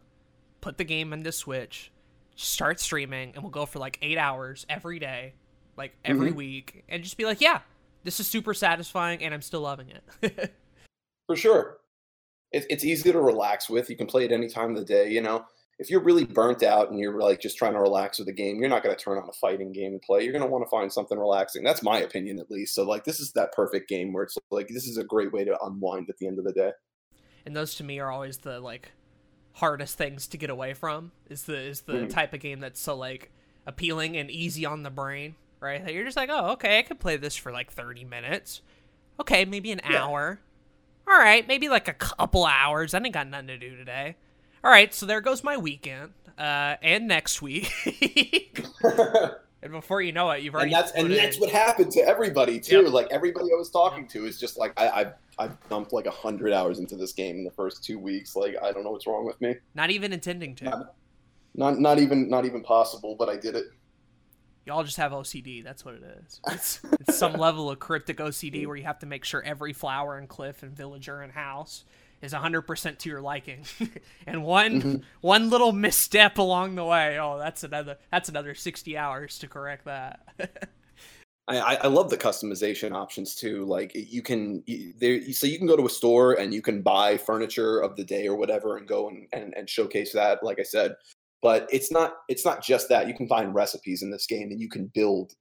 put 0.61 0.79
the 0.79 0.85
game 0.85 1.13
into 1.13 1.31
Switch, 1.33 1.93
start 2.37 2.81
streaming, 2.81 3.33
and 3.35 3.43
will 3.43 3.51
go 3.51 3.67
for 3.67 3.79
like 3.79 3.99
eight 4.03 4.19
hours 4.19 4.67
every 4.69 4.99
day, 4.99 5.35
like 5.77 5.95
every 6.05 6.29
mm-hmm. 6.29 6.39
week, 6.39 6.85
and 6.89 7.03
just 7.03 7.17
be 7.17 7.25
like, 7.25 7.41
yeah, 7.41 7.61
this 8.05 8.21
is 8.21 8.27
super 8.27 8.55
satisfying 8.55 9.23
and 9.23 9.35
I'm 9.35 9.43
still 9.43 9.63
loving 9.63 9.91
it. 9.91 10.55
For 11.27 11.37
sure. 11.37 11.79
It, 12.53 12.67
it's 12.71 12.85
easy 12.85 13.11
to 13.11 13.21
relax 13.21 13.69
with. 13.69 13.91
You 13.91 13.97
can 13.97 14.07
play 14.07 14.25
it 14.25 14.33
any 14.33 14.49
time 14.49 14.71
of 14.71 14.77
the 14.77 14.85
day, 14.85 15.11
you 15.11 15.21
know. 15.21 15.45
If 15.81 15.91
you're 15.91 16.03
really 16.03 16.25
burnt 16.25 16.63
out 16.63 16.91
and 16.91 17.01
you're 17.01 17.19
like 17.19 17.41
just 17.41 17.59
trying 17.59 17.73
to 17.73 17.81
relax 17.81 18.21
with 18.21 18.29
a 18.29 18.33
game, 18.33 18.61
you're 18.61 18.69
not 18.69 18.85
going 18.85 18.95
to 18.95 19.03
turn 19.03 19.19
on 19.19 19.29
a 19.29 19.33
fighting 19.33 19.73
game 19.73 19.93
and 19.93 20.03
play. 20.03 20.23
You're 20.23 20.33
going 20.33 20.45
to 20.45 20.49
want 20.51 20.65
to 20.65 20.71
find 20.71 20.93
something 20.93 21.19
relaxing. 21.19 21.65
That's 21.65 21.83
my 21.83 21.99
opinion, 21.99 22.39
at 22.39 22.49
least. 22.49 22.77
So, 22.77 22.85
like, 22.85 23.03
this 23.03 23.19
is 23.19 23.33
that 23.33 23.53
perfect 23.53 23.89
game 23.89 24.13
where 24.13 24.23
it's 24.23 24.39
like 24.53 24.69
this 24.69 24.87
is 24.87 24.99
a 24.99 25.05
great 25.05 25.33
way 25.33 25.43
to 25.45 25.61
unwind 25.65 26.09
at 26.11 26.19
the 26.19 26.29
end 26.29 26.39
of 26.39 26.45
the 26.45 26.53
day. 26.53 26.71
And 27.45 27.57
those 27.57 27.75
to 27.77 27.85
me 27.85 27.99
are 27.99 28.13
always 28.13 28.39
the 28.39 28.61
like 28.61 28.93
hardest 29.55 29.99
things 29.99 30.29
to 30.29 30.37
get 30.37 30.49
away 30.49 30.75
from. 30.75 31.11
Is 31.29 31.43
the 31.43 31.59
is 31.59 31.81
the 31.81 31.93
mm-hmm. 31.95 32.09
type 32.09 32.33
of 32.35 32.39
game 32.39 32.61
that's 32.61 32.81
so 32.81 32.95
like 32.95 33.33
appealing 33.67 34.17
and 34.17 34.31
easy 34.31 34.65
on 34.65 34.85
the 34.85 34.91
brain 34.91 35.35
right? 35.65 35.85
That 35.85 35.95
you're 35.95 36.05
just 36.05 36.17
like, 36.17 36.29
oh, 36.31 36.53
okay, 36.53 36.79
I 36.79 36.83
could 36.83 37.01
play 37.01 37.17
this 37.17 37.35
for 37.35 37.51
like 37.51 37.73
30 37.73 38.05
minutes. 38.05 38.63
Okay, 39.21 39.45
maybe 39.45 39.73
an 39.73 39.81
yeah. 39.89 40.05
hour. 40.05 40.41
All 41.09 41.19
right, 41.19 41.47
maybe 41.47 41.69
like 41.69 41.89
a 41.89 41.95
couple 41.95 42.47
hours. 42.47 42.95
I 42.95 42.99
ain't 42.99 43.13
got 43.13 43.27
nothing 43.27 43.49
to 43.49 43.59
do 43.59 43.77
today. 43.77 44.17
All 44.63 44.71
right, 44.71 44.95
so 44.95 45.07
there 45.07 45.21
goes 45.21 45.45
my 45.45 45.57
weekend, 45.57 46.13
uh, 46.39 46.77
and 46.83 47.07
next 47.07 47.43
week. 47.43 47.71
and 49.63 49.73
before 49.73 50.01
you 50.01 50.13
know 50.13 50.31
it, 50.31 50.43
you've 50.43 50.55
already. 50.55 50.73
And 50.73 50.83
that's 50.83 50.93
and 50.93 51.11
that's 51.11 51.37
in. 51.37 51.41
what 51.41 51.51
happened 51.51 51.93
to 51.93 52.01
everybody 52.01 52.59
too. 52.59 52.83
Yep. 52.85 52.93
Like 52.93 53.09
everybody 53.11 53.47
I 53.53 53.57
was 53.57 53.71
talking 53.71 54.09
to 54.09 54.25
is 54.25 54.41
just 54.41 54.59
like 54.59 54.73
I, 54.79 54.89
I 54.89 55.13
I've 55.39 55.69
dumped 55.69 55.93
like 55.93 56.07
a 56.07 56.11
hundred 56.11 56.55
hours 56.55 56.79
into 56.79 56.97
this 56.97 57.13
game 57.13 57.37
in 57.37 57.45
the 57.45 57.51
first 57.51 57.85
two 57.85 57.99
weeks. 57.99 58.37
Like 58.37 58.57
I 58.63 58.73
don't 58.73 58.85
know 58.85 58.91
what's 58.91 59.07
wrong 59.07 59.27
with 59.27 59.39
me. 59.41 59.57
Not 59.75 59.91
even 59.91 60.15
intending 60.15 60.55
to. 60.57 60.65
Not, 60.65 60.95
not, 61.55 61.79
not 61.79 61.99
even 61.99 62.29
not 62.31 62.47
even 62.47 62.63
possible, 62.63 63.17
but 63.19 63.29
I 63.29 63.37
did 63.37 63.57
it 63.57 63.67
y'all 64.67 64.85
just 64.85 64.97
have 64.97 65.13
OCD. 65.13 65.63
That's 65.63 65.85
what 65.85 65.95
it 65.95 66.03
is. 66.03 66.41
It's, 66.51 66.81
it's 67.01 67.19
some 67.19 67.35
level 67.35 67.71
of 67.71 67.79
cryptic 67.79 68.19
OCD 68.19 68.67
where 68.67 68.77
you 68.77 68.85
have 68.85 68.99
to 69.01 69.07
make 69.07 69.25
sure 69.25 69.43
every 69.43 69.73
flower 69.73 70.19
and 70.19 70.29
cliff 70.29 70.63
and 70.63 70.77
villager 70.77 71.21
and 71.21 71.33
house 71.33 71.85
is 72.23 72.33
100% 72.33 72.99
to 72.99 73.09
your 73.09 73.21
liking. 73.21 73.65
and 74.27 74.45
one 74.45 74.81
mm-hmm. 74.81 74.97
one 75.21 75.51
little 75.51 75.73
misstep 75.73 76.39
along 76.39 76.75
the 76.75 76.85
way, 76.85 77.19
oh, 77.19 77.39
that's 77.39 77.65
another 77.65 77.99
that's 78.11 78.29
another 78.29 78.55
60 78.55 78.97
hours 78.97 79.39
to 79.41 79.49
correct 79.49 79.85
that. 79.85 80.21
I, 81.47 81.77
I 81.77 81.87
love 81.89 82.09
the 82.09 82.17
customization 82.17 82.93
options 82.93 83.35
too. 83.35 83.67
Like 83.67 83.93
you 83.95 84.23
can 84.23 84.63
there, 84.99 85.21
so 85.33 85.47
you 85.47 85.59
can 85.59 85.67
go 85.67 85.77
to 85.77 85.85
a 85.85 85.91
store 85.91 86.41
and 86.41 86.55
you 86.55 86.63
can 86.63 86.81
buy 86.81 87.19
furniture 87.19 87.81
of 87.81 87.97
the 87.97 88.05
day 88.05 88.27
or 88.27 88.37
whatever, 88.37 88.79
and 88.79 88.89
go 88.89 89.11
and, 89.11 89.27
and, 89.35 89.53
and 89.55 89.69
showcase 89.69 90.13
that. 90.15 90.43
Like 90.43 90.59
I 90.59 90.63
said, 90.63 90.95
but 91.45 91.69
it's 91.71 91.93
not 91.93 92.15
it's 92.31 92.45
not 92.45 92.65
just 92.65 92.89
that 92.89 93.07
you 93.07 93.15
can 93.15 93.29
find 93.29 93.55
recipes 93.55 94.03
in 94.03 94.11
this 94.11 94.27
game 94.27 94.51
and 94.51 94.59
you 94.59 94.69
can 94.69 94.91
build 94.95 95.33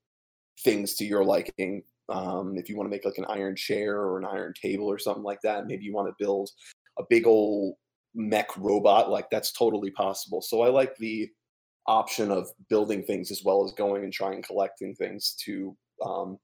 things 0.59 0.95
to 0.95 1.05
your 1.05 1.23
liking 1.23 1.81
Um, 2.09 2.57
if 2.57 2.67
you 2.67 2.75
want 2.75 2.87
to 2.87 2.91
make 2.91 3.05
like 3.05 3.17
an 3.17 3.25
iron 3.29 3.55
chair 3.55 4.01
or 4.01 4.19
an 4.19 4.25
iron 4.25 4.53
table 4.61 4.85
or 4.85 4.99
something 4.99 5.23
like 5.23 5.39
that, 5.43 5.65
maybe 5.65 5.85
you 5.85 5.93
want 5.93 6.09
to 6.09 6.23
build 6.23 6.49
a 6.99 7.03
big 7.09 7.25
old 7.25 7.75
mech 8.13 8.55
robot, 8.57 9.09
like 9.09 9.29
that's 9.29 9.53
totally 9.53 9.91
possible. 9.91 10.41
So 10.41 10.61
I 10.61 10.69
like 10.69 10.95
the 10.97 11.29
option 11.87 12.31
of 12.31 12.49
building 12.69 13.03
things 13.03 13.31
as 13.31 13.41
well 13.45 13.63
as 13.65 13.71
going 13.73 14.03
and 14.03 14.11
trying 14.11 14.43
collecting 14.43 14.95
things 14.95 15.35
to 15.45 15.75
um, 16.05 16.37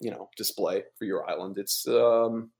you 0.00 0.10
know 0.10 0.28
display 0.36 0.82
for 0.98 1.04
your 1.04 1.30
island. 1.30 1.58
It's 1.58 1.86
um, 1.86 2.50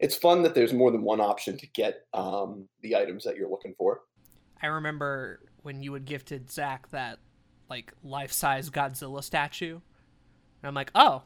it's 0.00 0.16
fun 0.16 0.42
that 0.42 0.54
there's 0.56 0.72
more 0.72 0.90
than 0.90 1.02
one 1.02 1.20
option 1.20 1.56
to 1.58 1.66
get 1.68 2.00
um, 2.12 2.68
the 2.82 2.96
items 2.96 3.22
that 3.22 3.36
you're 3.36 3.48
looking 3.48 3.74
for. 3.78 4.00
I 4.62 4.66
remember 4.66 5.40
when 5.66 5.82
you 5.82 5.92
had 5.94 6.04
gifted 6.04 6.48
Zach 6.48 6.88
that 6.90 7.18
like 7.68 7.92
life 8.04 8.30
size 8.32 8.70
Godzilla 8.70 9.22
statue, 9.22 9.72
and 9.74 9.82
I'm 10.68 10.74
like, 10.74 10.92
oh, 10.94 11.24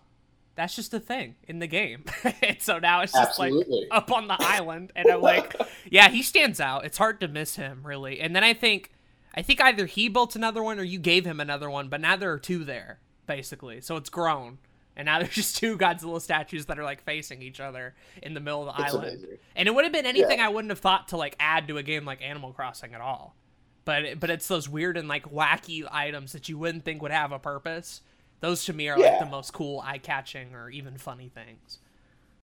that's 0.55 0.75
just 0.75 0.95
a 0.95 0.99
thing 1.01 1.37
in 1.47 1.59
the 1.59 1.67
game. 1.67 2.05
and 2.43 2.57
so 2.59 2.79
now 2.79 3.03
it's 3.03 3.13
just 3.13 3.29
Absolutely. 3.39 3.81
like 3.83 3.89
up 3.91 4.11
on 4.11 4.29
the 4.29 4.37
island, 4.39 4.93
and 4.97 5.11
I'm 5.11 5.21
like, 5.21 5.55
yeah, 5.91 6.09
he 6.09 6.23
stands 6.23 6.59
out. 6.59 6.87
It's 6.87 6.97
hard 6.99 7.21
to 7.21 7.29
miss 7.29 7.57
him 7.57 7.83
really. 7.85 8.19
And 8.21 8.35
then 8.35 8.43
I 8.43 8.55
think, 8.55 8.91
I 9.35 9.43
think 9.43 9.61
either 9.61 9.85
he 9.85 10.09
built 10.09 10.35
another 10.35 10.63
one 10.63 10.79
or 10.81 10.83
you 10.83 10.99
gave 10.99 11.27
him 11.27 11.39
another 11.39 11.69
one, 11.69 11.89
but 11.91 12.01
now 12.01 12.17
there 12.17 12.33
are 12.33 12.39
two 12.39 12.65
there 12.65 12.99
basically, 13.27 13.81
so 13.83 13.97
it's 13.97 14.09
grown. 14.11 14.57
And 14.97 15.07
now 15.07 15.19
there's 15.21 15.35
just 15.35 15.57
two 15.59 15.77
Godzilla 15.77 16.21
statues 16.23 16.65
that 16.67 16.79
are 16.79 16.85
like 16.85 17.03
facing 17.05 17.43
each 17.43 17.61
other 17.61 17.95
in 18.23 18.33
the 18.35 18.41
middle 18.41 18.67
of 18.69 18.75
the 18.75 18.83
It's 18.83 18.95
island. 18.95 19.09
amazing. 19.09 19.39
And 19.55 19.69
it 19.69 19.75
would 19.75 19.85
have 19.85 19.93
been 19.93 20.07
anything 20.07 20.39
Yeah. 20.39 20.47
I 20.47 20.49
wouldn't 20.49 20.71
have 20.71 20.81
thought 20.81 21.09
to 21.09 21.19
like 21.19 21.37
add 21.39 21.69
to 21.69 21.77
a 21.77 21.83
game 21.83 22.05
like 22.07 22.23
Animal 22.23 22.53
Crossing 22.53 22.95
at 22.95 23.01
all. 23.03 23.37
But 23.85 24.05
it, 24.05 24.21
but 24.21 24.31
it's 24.31 24.47
those 24.47 24.69
weird 24.69 24.97
and 24.97 25.09
like 25.09 25.33
wacky 25.33 25.87
items 25.91 26.33
that 26.33 26.49
you 26.49 26.59
wouldn't 26.59 26.85
think 26.85 27.03
would 27.03 27.11
have 27.11 27.33
a 27.33 27.39
purpose. 27.39 28.03
Those 28.41 28.65
to 28.67 28.73
me 28.73 28.89
are 28.89 28.99
like 28.99 29.19
the 29.19 29.27
most 29.27 29.53
cool, 29.53 29.81
eye-catching, 29.81 30.55
or 30.55 30.71
even 30.71 30.97
funny 30.97 31.29
things. 31.29 31.79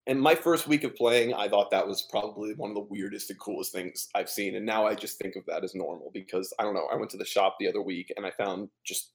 And 0.08 0.22
my 0.22 0.36
first 0.36 0.68
week 0.68 0.84
of 0.84 0.96
playing, 0.96 1.34
I 1.34 1.48
thought 1.48 1.72
that 1.72 1.88
was 1.88 2.04
probably 2.04 2.54
one 2.54 2.70
of 2.70 2.76
the 2.76 2.82
weirdest 2.82 3.30
and 3.30 3.40
coolest 3.40 3.72
things 3.72 4.10
I've 4.14 4.30
seen. 4.30 4.56
And 4.56 4.66
now 4.66 4.86
I 4.86 4.96
just 4.96 5.20
think 5.20 5.36
of 5.36 5.46
that 5.48 5.64
as 5.64 5.74
normal 5.74 6.12
because 6.14 6.54
I 6.60 6.64
don't 6.64 6.74
know. 6.74 6.88
I 6.92 6.96
went 6.96 7.12
to 7.12 7.18
the 7.18 7.26
shop 7.26 7.58
the 7.60 7.68
other 7.68 7.82
week 7.82 8.12
and 8.18 8.26
I 8.26 8.32
found 8.32 8.70
just 8.84 9.12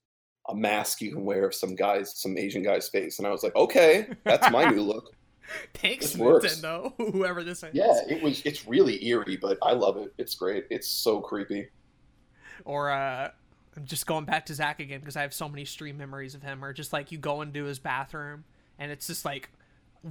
a 0.48 0.54
mask 0.54 1.00
you 1.00 1.12
can 1.12 1.24
wear 1.24 1.46
of 1.46 1.54
some 1.54 1.74
guy's, 1.74 2.20
some 2.20 2.38
Asian 2.38 2.62
guy's 2.62 2.88
face, 2.88 3.18
and 3.18 3.26
I 3.26 3.30
was 3.30 3.42
like, 3.42 3.54
okay, 3.56 4.08
that's 4.24 4.50
my 4.50 4.70
new 4.70 4.82
look. 4.82 5.12
Thanks. 5.74 6.14
Nintendo. 6.14 6.92
Whoever 7.12 7.44
this 7.44 7.62
is. 7.62 7.70
Yeah, 7.72 8.00
it 8.08 8.22
was. 8.22 8.42
It's 8.44 8.66
really 8.66 9.04
eerie, 9.06 9.36
but 9.36 9.58
I 9.62 9.72
love 9.72 9.96
it. 9.96 10.12
It's 10.18 10.34
great. 10.34 10.66
It's 10.70 10.88
so 10.88 11.20
creepy. 11.20 11.68
Or 12.64 12.90
uh, 12.90 13.30
I'm 13.76 13.84
just 13.84 14.06
going 14.06 14.24
back 14.24 14.46
to 14.46 14.54
Zach 14.54 14.80
again 14.80 15.00
because 15.00 15.16
I 15.16 15.22
have 15.22 15.34
so 15.34 15.48
many 15.48 15.64
stream 15.64 15.98
memories 15.98 16.34
of 16.34 16.42
him. 16.42 16.64
Or 16.64 16.72
just 16.72 16.92
like 16.92 17.12
you 17.12 17.18
go 17.18 17.42
into 17.42 17.64
his 17.64 17.78
bathroom 17.78 18.44
and 18.78 18.90
it's 18.90 19.06
just 19.06 19.24
like 19.24 19.50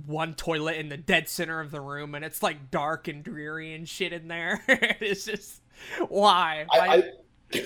one 0.06 0.34
toilet 0.34 0.78
in 0.78 0.90
the 0.90 0.98
dead 0.98 1.30
center 1.30 1.60
of 1.60 1.72
the 1.72 1.82
room, 1.82 2.16
and 2.16 2.26
it's 2.26 2.44
like 2.44 2.72
dark 2.72 3.08
and 3.08 3.24
dreary 3.24 3.74
and 3.74 3.88
shit 3.88 4.14
in 4.14 4.28
there. 4.28 4.64
it's 4.68 5.26
just 5.26 5.62
why? 6.10 6.66
I, 6.72 6.80
I, 7.54 7.62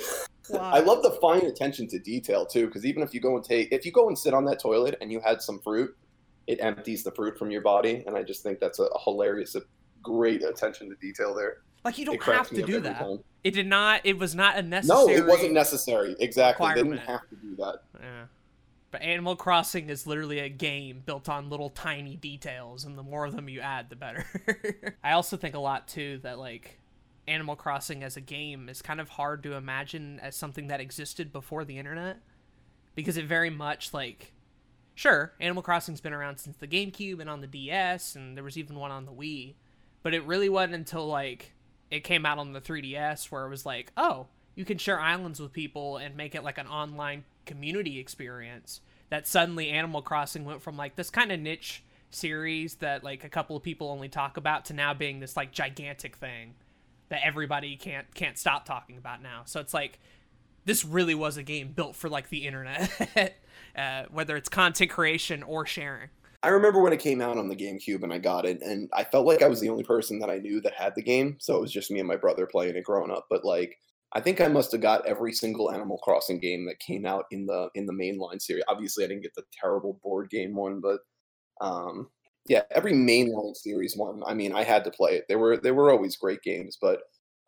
why? 0.50 0.72
I 0.72 0.80
love 0.80 1.04
the 1.04 1.12
fine 1.22 1.46
attention 1.46 1.88
to 1.90 2.00
detail 2.00 2.46
too, 2.46 2.68
because 2.68 2.86
even 2.86 3.02
if 3.04 3.14
you 3.14 3.20
go 3.20 3.36
and 3.36 3.44
take, 3.44 3.72
if 3.72 3.86
you 3.86 3.92
go 3.92 4.08
and 4.08 4.18
sit 4.18 4.34
on 4.34 4.46
that 4.46 4.60
toilet 4.60 4.98
and 5.02 5.12
you 5.12 5.20
had 5.20 5.42
some 5.42 5.60
fruit, 5.60 5.96
it 6.48 6.60
empties 6.62 7.04
the 7.04 7.12
fruit 7.12 7.38
from 7.38 7.52
your 7.52 7.62
body, 7.62 8.04
and 8.06 8.16
I 8.16 8.24
just 8.24 8.44
think 8.44 8.60
that's 8.60 8.80
a, 8.80 8.84
a 8.84 9.04
hilarious, 9.04 9.56
a 9.56 9.62
great 10.02 10.44
attention 10.44 10.90
to 10.90 10.96
detail 10.96 11.34
there. 11.34 11.58
Like 11.84 11.98
you 11.98 12.06
don't 12.06 12.22
have 12.24 12.50
to 12.50 12.62
do 12.62 12.80
that. 12.82 13.00
time. 13.00 13.20
It 13.44 13.52
did 13.52 13.68
not. 13.68 14.02
It 14.04 14.18
was 14.18 14.36
not 14.36 14.58
a 14.58 14.62
necessary. 14.62 15.06
No, 15.06 15.10
it 15.10 15.26
wasn't 15.26 15.54
necessary. 15.54 16.16
Exactly, 16.20 16.68
they 16.76 16.84
didn't 16.84 16.98
have 16.98 17.28
to 17.30 17.36
do 17.36 17.56
that. 17.58 17.84
Yeah. 18.00 18.26
But 18.92 19.04
Animal 19.04 19.36
Crossing 19.36 19.90
is 19.90 20.08
literally 20.08 20.40
a 20.40 20.50
game 20.50 21.04
built 21.06 21.30
on 21.30 21.50
little 21.50 21.70
tiny 21.70 22.16
details, 22.16 22.86
and 22.86 22.98
the 22.98 23.04
more 23.04 23.26
of 23.26 23.36
them 23.36 23.48
you 23.48 23.62
add, 23.62 23.90
the 23.90 23.96
better. 23.96 24.26
I 25.04 25.12
also 25.12 25.38
think 25.38 25.56
a 25.56 25.60
lot 25.60 25.88
too 25.88 26.20
that 26.24 26.40
like 26.40 26.80
Animal 27.28 27.56
Crossing 27.56 28.04
as 28.04 28.18
a 28.18 28.22
game 28.22 28.68
is 28.68 28.82
kind 28.82 29.00
of 29.00 29.10
hard 29.10 29.44
to 29.44 29.54
imagine 29.54 30.20
as 30.22 30.36
something 30.36 30.68
that 30.68 30.80
existed 30.80 31.32
before 31.32 31.64
the 31.64 31.78
internet, 31.78 32.18
because 32.96 33.16
it 33.16 33.26
very 33.26 33.52
much 33.52 33.94
like, 33.94 34.34
sure, 34.96 35.34
Animal 35.40 35.62
Crossing's 35.62 36.02
been 36.02 36.14
around 36.14 36.38
since 36.38 36.58
the 36.58 36.68
GameCube 36.68 37.20
and 37.20 37.30
on 37.30 37.42
the 37.42 37.48
DS, 37.48 38.16
and 38.16 38.36
there 38.36 38.44
was 38.44 38.58
even 38.58 38.80
one 38.80 38.92
on 38.92 39.06
the 39.06 39.14
Wii, 39.14 39.54
but 40.02 40.16
it 40.16 40.26
really 40.26 40.50
wasn't 40.50 40.74
until 40.74 41.06
like 41.06 41.54
it 41.92 42.04
came 42.04 42.26
out 42.26 42.38
on 42.38 42.54
the 42.54 42.62
3DS 42.62 43.32
where 43.32 43.46
it 43.46 43.50
was 43.50 43.66
like, 43.66 43.92
oh, 43.98 44.28
you 44.56 44.66
can 44.66 44.78
share 44.78 45.00
islands 45.00 45.40
with 45.40 45.54
people 45.54 45.98
and 45.98 46.16
make 46.16 46.36
it 46.36 46.44
like 46.44 46.58
an 46.58 46.68
online 46.68 47.24
community 47.46 48.00
experience. 48.00 48.82
That 49.10 49.28
suddenly 49.28 49.70
Animal 49.70 50.02
Crossing 50.02 50.46
went 50.46 50.62
from 50.62 50.78
like 50.78 50.96
this 50.96 51.10
kind 51.10 51.32
of 51.32 51.40
niche 51.40 51.84
series 52.12 52.76
that 52.76 53.04
like 53.04 53.24
a 53.24 53.30
couple 53.30 53.56
of 53.56 53.64
people 53.64 53.90
only 53.90 54.10
talk 54.10 54.38
about 54.38 54.66
to 54.66 54.74
now 54.74 54.94
being 54.94 55.20
this 55.20 55.38
like 55.38 55.52
gigantic 55.52 56.16
thing 56.16 56.56
that 57.10 57.22
everybody 57.24 57.76
can't 57.76 58.14
can't 58.14 58.38
stop 58.38 58.66
talking 58.66 58.98
about 58.98 59.22
now. 59.22 59.42
So 59.46 59.60
it's 59.60 59.74
like 59.74 60.00
this 60.66 60.86
really 60.86 61.16
was 61.16 61.38
a 61.38 61.44
game 61.44 61.72
built 61.72 61.96
for 61.96 62.10
like 62.10 62.30
the 62.30 62.46
internet, 62.46 63.36
uh, 63.76 64.04
whether 64.12 64.36
it's 64.38 64.50
content 64.50 64.92
creation 64.92 65.42
or 65.44 65.66
sharing. 65.66 66.10
I 66.42 66.50
remember 66.50 66.82
when 66.82 66.94
it 66.94 67.02
came 67.02 67.22
out 67.22 67.38
on 67.38 67.50
the 67.50 67.56
GameCube 67.56 68.04
and 68.04 68.14
I 68.14 68.18
got 68.18 68.46
it, 68.46 68.62
and 68.62 68.90
I 68.94 69.04
felt 69.04 69.26
like 69.26 69.42
I 69.42 69.48
was 69.48 69.60
the 69.60 69.70
only 69.70 69.84
person 69.84 70.20
that 70.20 70.30
I 70.30 70.38
knew 70.38 70.62
that 70.62 70.74
had 70.74 70.94
the 70.96 71.02
game. 71.02 71.36
So 71.40 71.58
it 71.58 71.62
was 71.62 71.72
just 71.72 71.92
me 71.92 72.00
and 72.00 72.08
my 72.08 72.16
brother 72.16 72.48
playing 72.48 72.76
it 72.76 72.84
growing 72.86 73.12
up. 73.12 73.26
But 73.30 73.44
like, 73.44 73.78
I 74.14 74.22
think 74.22 74.40
I 74.40 74.48
must 74.48 74.72
have 74.72 74.82
got 74.82 75.06
every 75.06 75.34
single 75.34 75.72
Animal 75.72 75.98
Crossing 75.98 76.40
game 76.40 76.66
that 76.66 76.80
came 76.80 77.06
out 77.06 77.26
in 77.32 77.46
the 77.46 77.70
in 77.76 77.86
the 77.86 77.94
mainline 77.94 78.42
series. 78.42 78.64
Obviously, 78.70 79.04
I 79.04 79.08
didn't 79.08 79.24
get 79.24 79.36
the 79.36 79.44
terrible 79.60 80.00
board 80.02 80.30
game 80.30 80.56
one, 80.56 80.80
but 80.80 81.02
um, 81.62 82.10
yeah, 82.48 82.64
every 82.72 82.94
mainline 82.94 83.56
series 83.56 83.98
one. 83.98 84.22
I 84.26 84.34
mean, 84.34 84.54
I 84.54 84.64
had 84.64 84.84
to 84.86 84.92
play 84.92 85.16
it. 85.18 85.26
They 85.28 85.36
were 85.36 85.58
they 85.58 85.72
were 85.72 85.92
always 85.92 86.16
great 86.16 86.42
games, 86.42 86.78
but 86.82 87.02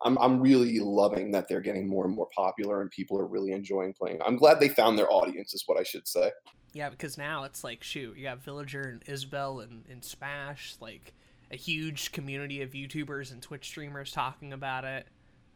I'm 0.04 0.18
I'm 0.18 0.40
really 0.40 0.78
loving 0.80 1.30
that 1.32 1.48
they're 1.48 1.60
getting 1.60 1.88
more 1.88 2.04
and 2.04 2.14
more 2.14 2.28
popular 2.34 2.82
and 2.82 2.90
people 2.90 3.18
are 3.18 3.26
really 3.26 3.52
enjoying 3.52 3.94
playing. 3.94 4.20
I'm 4.24 4.36
glad 4.36 4.60
they 4.60 4.68
found 4.68 4.98
their 4.98 5.10
audience, 5.10 5.54
is 5.54 5.64
what 5.66 5.78
I 5.78 5.82
should 5.82 6.06
say. 6.06 6.30
Yeah, 6.72 6.88
because 6.90 7.18
now 7.18 7.44
it's 7.44 7.62
like 7.62 7.82
shoot, 7.82 8.16
you 8.16 8.24
got 8.24 8.42
Villager 8.42 8.82
and 8.82 9.02
Isabelle 9.06 9.60
and, 9.60 9.84
and 9.90 10.02
Smash, 10.04 10.74
like 10.80 11.12
a 11.50 11.56
huge 11.56 12.12
community 12.12 12.62
of 12.62 12.70
YouTubers 12.72 13.30
and 13.30 13.42
Twitch 13.42 13.66
streamers 13.66 14.10
talking 14.12 14.52
about 14.54 14.84
it. 14.84 15.06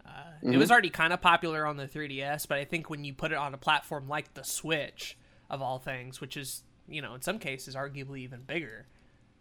Uh, 0.05 0.11
It 0.43 0.49
Mhm. 0.49 0.59
was 0.59 0.71
already 0.71 0.91
kind 0.91 1.13
of 1.13 1.21
popular 1.23 1.67
on 1.67 1.79
the 1.79 1.89
3DS, 1.89 2.45
but 2.47 2.59
I 2.59 2.65
think 2.65 2.91
when 2.91 3.03
you 3.05 3.15
put 3.15 3.33
it 3.33 3.37
on 3.39 3.55
a 3.55 3.59
platform 3.59 4.09
like 4.09 4.35
the 4.35 4.45
Switch, 4.45 5.17
of 5.49 5.63
all 5.63 5.79
things, 5.79 6.21
which 6.21 6.37
is 6.37 6.63
you 6.89 7.01
know 7.01 7.15
in 7.15 7.23
some 7.23 7.39
cases 7.39 7.75
arguably 7.75 8.19
even 8.21 8.43
bigger, 8.43 8.87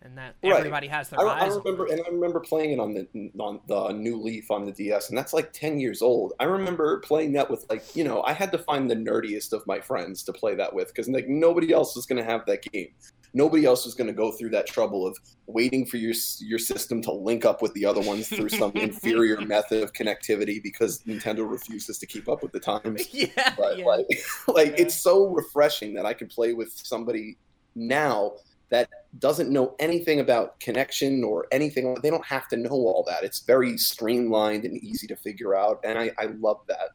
and 0.02 0.18
that 0.18 0.36
Right. 0.44 0.58
everybody 0.58 0.88
has 0.88 1.10
their 1.10 1.20
I, 1.20 1.46
eyes. 1.46 1.54
I 1.54 1.58
remember, 1.58 1.86
and 1.86 2.02
I 2.06 2.10
remember 2.10 2.40
playing 2.40 2.72
it 2.72 2.80
on 2.80 2.94
the 2.94 3.08
on 3.40 3.60
the 3.68 3.92
new 3.92 4.22
Leaf 4.22 4.52
on 4.52 4.66
the 4.66 4.72
DS, 4.72 5.10
and 5.10 5.18
that's 5.18 5.34
like 5.34 5.52
ten 5.54 5.80
years 5.80 6.02
old. 6.02 6.34
I 6.40 6.44
remember 6.46 7.00
playing 7.00 7.34
that 7.34 7.50
with 7.50 7.66
like 7.70 7.96
you 7.96 8.04
know 8.04 8.22
I 8.24 8.34
had 8.34 8.52
to 8.52 8.58
find 8.58 8.90
the 8.90 8.96
nerdiest 8.96 9.54
of 9.54 9.66
my 9.68 9.80
friends 9.80 10.24
to 10.24 10.34
play 10.34 10.56
that 10.56 10.74
with 10.74 10.88
because 10.90 11.08
like 11.10 11.28
nobody 11.28 11.74
else 11.74 11.96
was 11.96 12.06
going 12.06 12.24
to 12.24 12.30
have 12.30 12.46
that 12.46 12.62
game. 12.72 12.90
Nobody 13.34 13.66
else 13.66 13.84
was 13.84 13.96
going 13.96 14.08
to 14.08 14.14
go 14.14 14.32
through 14.32 14.52
that 14.52 14.66
trouble 14.66 15.06
of 15.06 15.18
waiting 15.48 15.86
for 15.86 15.98
your 15.98 16.14
your 16.40 16.60
system 16.60 17.02
to 17.02 17.12
link 17.12 17.44
up 17.44 17.62
with 17.62 17.74
the 17.74 17.86
other 17.86 18.00
ones 18.02 18.30
through 18.30 18.48
some 18.50 18.72
inferior 18.76 19.42
method 19.42 19.84
of 19.84 19.92
connectivity 19.92 20.64
because 20.64 21.00
Nintendo 21.00 21.50
refuses 21.50 21.98
to 21.98 22.06
keep 22.06 22.30
up 22.30 22.42
with 22.44 22.54
the 22.54 22.60
times. 22.62 23.08
yeah, 23.14 23.54
But 23.58 23.80
yeah. 23.80 23.86
like, 23.86 24.06
like 24.48 24.68
Yeah. 24.68 24.76
it's 24.86 24.96
so 24.96 25.28
refreshing 25.28 25.94
that 25.96 26.06
I 26.06 26.14
can 26.14 26.28
play 26.28 26.54
with 26.54 26.72
somebody 26.72 27.38
now 27.76 28.34
that 28.70 28.88
doesn't 29.20 29.50
know 29.50 29.76
anything 29.80 30.20
about 30.20 30.60
connection 30.60 31.24
or 31.24 31.48
anything. 31.52 31.96
They 32.02 32.10
don't 32.10 32.26
have 32.26 32.48
to 32.50 32.58
know 32.58 32.72
all 32.72 33.04
that. 33.08 33.24
It's 33.24 33.40
very 33.40 33.78
streamlined 33.78 34.66
and 34.66 34.78
easy 34.84 35.08
to 35.08 35.16
figure 35.16 35.56
out, 35.56 35.80
and 35.84 35.98
I, 35.98 36.12
I 36.18 36.26
love 36.40 36.62
that 36.68 36.90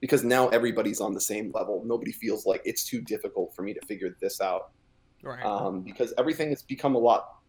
because 0.00 0.24
now 0.24 0.48
everybody's 0.48 1.00
on 1.00 1.14
the 1.14 1.20
same 1.20 1.52
level. 1.52 1.82
Nobody 1.86 2.12
feels 2.12 2.44
like 2.44 2.60
it's 2.64 2.84
too 2.84 3.00
difficult 3.00 3.54
for 3.54 3.62
me 3.62 3.72
to 3.72 3.80
figure 3.86 4.16
this 4.20 4.40
out 4.40 4.72
right. 5.22 5.44
um, 5.44 5.82
because 5.82 6.12
everything 6.18 6.50
has 6.50 6.62
become 6.62 6.94
a 6.94 6.98
lot 6.98 7.41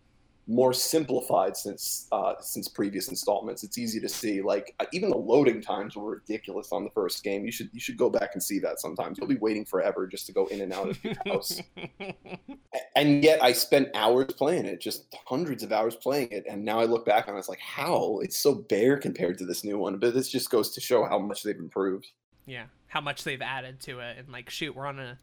more 0.45 0.73
simplified 0.73 1.55
since 1.55 2.07
uh, 2.11 2.33
since 2.39 2.67
previous 2.67 3.07
installments. 3.07 3.63
It's 3.63 3.77
easy 3.77 3.99
to 3.99 4.09
see. 4.09 4.41
Like 4.41 4.75
uh, 4.79 4.85
even 4.91 5.09
the 5.09 5.17
loading 5.17 5.61
times 5.61 5.95
were 5.95 6.11
ridiculous 6.11 6.71
on 6.71 6.83
the 6.83 6.89
first 6.89 7.23
game. 7.23 7.45
You 7.45 7.51
should 7.51 7.69
you 7.73 7.79
should 7.79 7.97
go 7.97 8.09
back 8.09 8.31
and 8.33 8.43
see 8.43 8.59
that 8.59 8.79
sometimes. 8.79 9.17
You'll 9.17 9.27
be 9.27 9.37
waiting 9.37 9.65
forever 9.65 10.07
just 10.07 10.25
to 10.27 10.33
go 10.33 10.47
in 10.47 10.61
and 10.61 10.73
out 10.73 10.89
of 10.89 11.03
your 11.03 11.15
house. 11.25 11.61
And 12.95 13.23
yet 13.23 13.43
I 13.43 13.53
spent 13.53 13.89
hours 13.95 14.33
playing 14.33 14.65
it, 14.65 14.79
just 14.79 15.15
hundreds 15.25 15.63
of 15.63 15.71
hours 15.71 15.95
playing 15.95 16.29
it. 16.31 16.45
And 16.47 16.63
now 16.63 16.79
I 16.79 16.85
look 16.85 17.05
back 17.05 17.27
on 17.27 17.35
it, 17.35 17.39
it's 17.39 17.49
like, 17.49 17.59
how? 17.59 18.19
It's 18.21 18.37
so 18.37 18.53
bare 18.53 18.97
compared 18.97 19.39
to 19.39 19.45
this 19.45 19.63
new 19.63 19.79
one. 19.79 19.97
But 19.97 20.13
this 20.13 20.29
just 20.29 20.51
goes 20.51 20.69
to 20.75 20.81
show 20.81 21.03
how 21.03 21.17
much 21.17 21.41
they've 21.43 21.57
improved. 21.57 22.11
yeah 22.45 22.65
how 22.87 23.01
much 23.01 23.23
they've 23.23 23.41
added 23.41 23.79
to 23.79 23.99
it 23.99 24.17
and 24.19 24.29
like 24.29 24.49
shoot 24.49 24.75
we're 24.75 24.85
on 24.85 24.99
a 24.99 25.17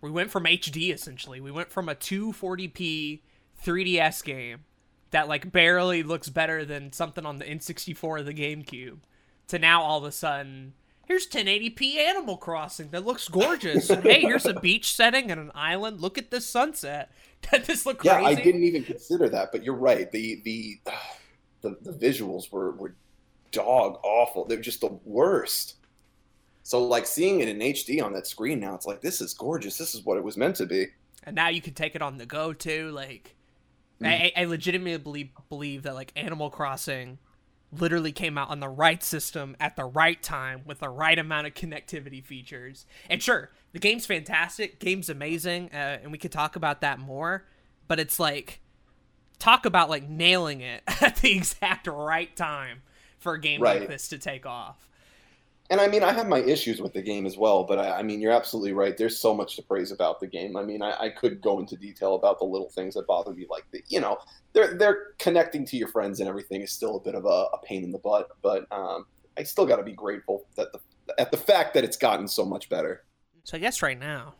we 0.00 0.10
went 0.10 0.30
from 0.30 0.44
hd 0.44 0.92
essentially 0.92 1.40
we 1.40 1.50
went 1.50 1.70
from 1.70 1.88
a 1.88 1.94
240p 1.94 3.20
3ds 3.64 4.24
game 4.24 4.64
that 5.10 5.28
like 5.28 5.50
barely 5.50 6.02
looks 6.02 6.28
better 6.28 6.64
than 6.64 6.92
something 6.92 7.26
on 7.26 7.38
the 7.38 7.44
n64 7.44 8.02
or 8.02 8.22
the 8.22 8.34
gamecube 8.34 8.98
to 9.48 9.58
now 9.58 9.82
all 9.82 9.98
of 9.98 10.04
a 10.04 10.12
sudden 10.12 10.74
here's 11.10 11.26
1080p 11.26 11.96
Animal 11.96 12.36
Crossing 12.36 12.90
that 12.90 13.04
looks 13.04 13.26
gorgeous. 13.26 13.88
hey, 13.88 14.20
here's 14.20 14.46
a 14.46 14.54
beach 14.54 14.94
setting 14.94 15.32
and 15.32 15.40
an 15.40 15.50
island. 15.56 16.00
Look 16.00 16.16
at 16.18 16.30
this 16.30 16.46
sunset. 16.46 17.10
Does 17.50 17.66
this 17.66 17.84
look 17.84 18.04
yeah, 18.04 18.20
crazy? 18.20 18.40
I 18.40 18.44
didn't 18.44 18.62
even 18.62 18.84
consider 18.84 19.28
that, 19.28 19.50
but 19.50 19.64
you're 19.64 19.74
right. 19.74 20.10
The 20.12 20.40
the 20.44 20.80
the, 21.62 21.76
the 21.82 21.92
visuals 21.92 22.52
were 22.52 22.70
were 22.72 22.94
dog 23.50 23.98
awful. 24.04 24.44
They're 24.44 24.60
just 24.60 24.82
the 24.82 24.98
worst. 25.04 25.74
So 26.62 26.84
like 26.84 27.06
seeing 27.06 27.40
it 27.40 27.48
in 27.48 27.58
HD 27.58 28.00
on 28.02 28.12
that 28.12 28.28
screen 28.28 28.60
now, 28.60 28.76
it's 28.76 28.86
like 28.86 29.00
this 29.00 29.20
is 29.20 29.34
gorgeous. 29.34 29.76
This 29.76 29.96
is 29.96 30.04
what 30.04 30.16
it 30.16 30.22
was 30.22 30.36
meant 30.36 30.54
to 30.56 30.66
be. 30.66 30.86
And 31.24 31.34
now 31.34 31.48
you 31.48 31.60
can 31.60 31.74
take 31.74 31.96
it 31.96 32.02
on 32.02 32.18
the 32.18 32.26
go 32.26 32.52
too. 32.52 32.92
Like. 32.92 33.34
I, 34.08 34.32
I 34.36 34.44
legitimately 34.44 34.98
believe 34.98 35.30
believe 35.48 35.82
that 35.82 35.94
like 35.94 36.12
Animal 36.16 36.50
Crossing 36.50 37.18
literally 37.72 38.12
came 38.12 38.36
out 38.36 38.50
on 38.50 38.60
the 38.60 38.68
right 38.68 39.02
system 39.02 39.56
at 39.60 39.76
the 39.76 39.84
right 39.84 40.20
time 40.22 40.62
with 40.64 40.80
the 40.80 40.88
right 40.88 41.18
amount 41.18 41.46
of 41.46 41.54
connectivity 41.54 42.24
features. 42.24 42.86
And 43.08 43.22
sure, 43.22 43.50
the 43.72 43.78
game's 43.78 44.06
fantastic, 44.06 44.80
game's 44.80 45.08
amazing, 45.08 45.70
uh, 45.72 45.98
and 46.02 46.10
we 46.10 46.18
could 46.18 46.32
talk 46.32 46.56
about 46.56 46.80
that 46.80 46.98
more. 46.98 47.44
But 47.86 48.00
it's 48.00 48.18
like 48.18 48.60
talk 49.38 49.66
about 49.66 49.90
like 49.90 50.08
nailing 50.08 50.60
it 50.60 50.82
at 51.00 51.16
the 51.16 51.36
exact 51.36 51.86
right 51.86 52.34
time 52.36 52.82
for 53.18 53.34
a 53.34 53.40
game 53.40 53.60
right. 53.60 53.80
like 53.80 53.88
this 53.88 54.08
to 54.08 54.18
take 54.18 54.46
off. 54.46 54.89
And 55.70 55.80
I 55.80 55.86
mean, 55.86 56.02
I 56.02 56.12
have 56.12 56.26
my 56.26 56.40
issues 56.40 56.80
with 56.80 56.94
the 56.94 57.00
game 57.00 57.26
as 57.26 57.38
well, 57.38 57.62
but 57.62 57.78
I, 57.78 57.98
I 57.98 58.02
mean, 58.02 58.20
you're 58.20 58.32
absolutely 58.32 58.72
right. 58.72 58.96
There's 58.96 59.16
so 59.16 59.32
much 59.32 59.54
to 59.54 59.62
praise 59.62 59.92
about 59.92 60.18
the 60.18 60.26
game. 60.26 60.56
I 60.56 60.64
mean, 60.64 60.82
I, 60.82 61.04
I, 61.04 61.08
could 61.10 61.40
go 61.40 61.60
into 61.60 61.76
detail 61.76 62.16
about 62.16 62.40
the 62.40 62.44
little 62.44 62.68
things 62.70 62.94
that 62.94 63.06
bother 63.06 63.32
me, 63.32 63.46
like 63.48 63.64
the, 63.70 63.80
you 63.86 64.00
know, 64.00 64.18
they're 64.52 64.74
they're 64.74 65.14
connecting 65.20 65.64
to 65.66 65.76
your 65.76 65.86
friends 65.86 66.18
and 66.18 66.28
everything 66.28 66.60
is 66.60 66.72
still 66.72 66.96
a 66.96 67.00
bit 67.00 67.14
of 67.14 67.24
a, 67.24 67.28
a 67.28 67.58
pain 67.64 67.84
in 67.84 67.92
the 67.92 67.98
butt, 67.98 68.30
but 68.42 68.66
um, 68.72 69.06
I 69.38 69.44
still 69.44 69.64
got 69.64 69.76
to 69.76 69.84
be 69.84 69.92
grateful 69.92 70.44
that 70.56 70.72
the 70.72 70.80
at 71.20 71.30
the 71.30 71.36
fact 71.36 71.74
that 71.74 71.84
it's 71.84 71.96
gotten 71.96 72.26
so 72.26 72.44
much 72.44 72.68
better. 72.68 73.04
So 73.44 73.56
I 73.56 73.60
guess 73.60 73.80
right 73.80 73.98
now, 73.98 74.34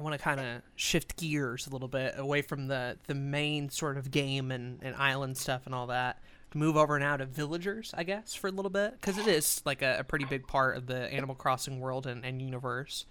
I 0.00 0.02
want 0.02 0.14
to 0.14 0.18
kind 0.18 0.40
of 0.40 0.62
shift 0.74 1.18
gears 1.18 1.66
a 1.66 1.70
little 1.70 1.88
bit 1.88 2.14
away 2.16 2.40
from 2.40 2.68
the 2.68 2.96
the 3.06 3.14
main 3.14 3.68
sort 3.68 3.98
of 3.98 4.10
game 4.10 4.50
and, 4.50 4.78
and 4.82 4.96
island 4.96 5.36
stuff 5.36 5.66
and 5.66 5.74
all 5.74 5.88
that 5.88 6.22
move 6.54 6.76
over 6.76 6.98
now 6.98 7.16
to 7.16 7.26
villagers, 7.26 7.94
I 7.96 8.04
guess, 8.04 8.34
for 8.34 8.48
a 8.48 8.50
little 8.50 8.70
bit 8.70 8.92
because 8.92 9.18
it 9.18 9.26
is 9.26 9.62
like 9.64 9.82
a, 9.82 9.98
a, 10.00 10.04
pretty 10.04 10.24
big 10.24 10.46
part 10.46 10.76
of 10.76 10.86
the 10.86 11.12
Animal 11.12 11.34
Crossing 11.34 11.80
world 11.80 12.06
and, 12.06 12.24
and 12.24 12.40
universe. 12.40 13.06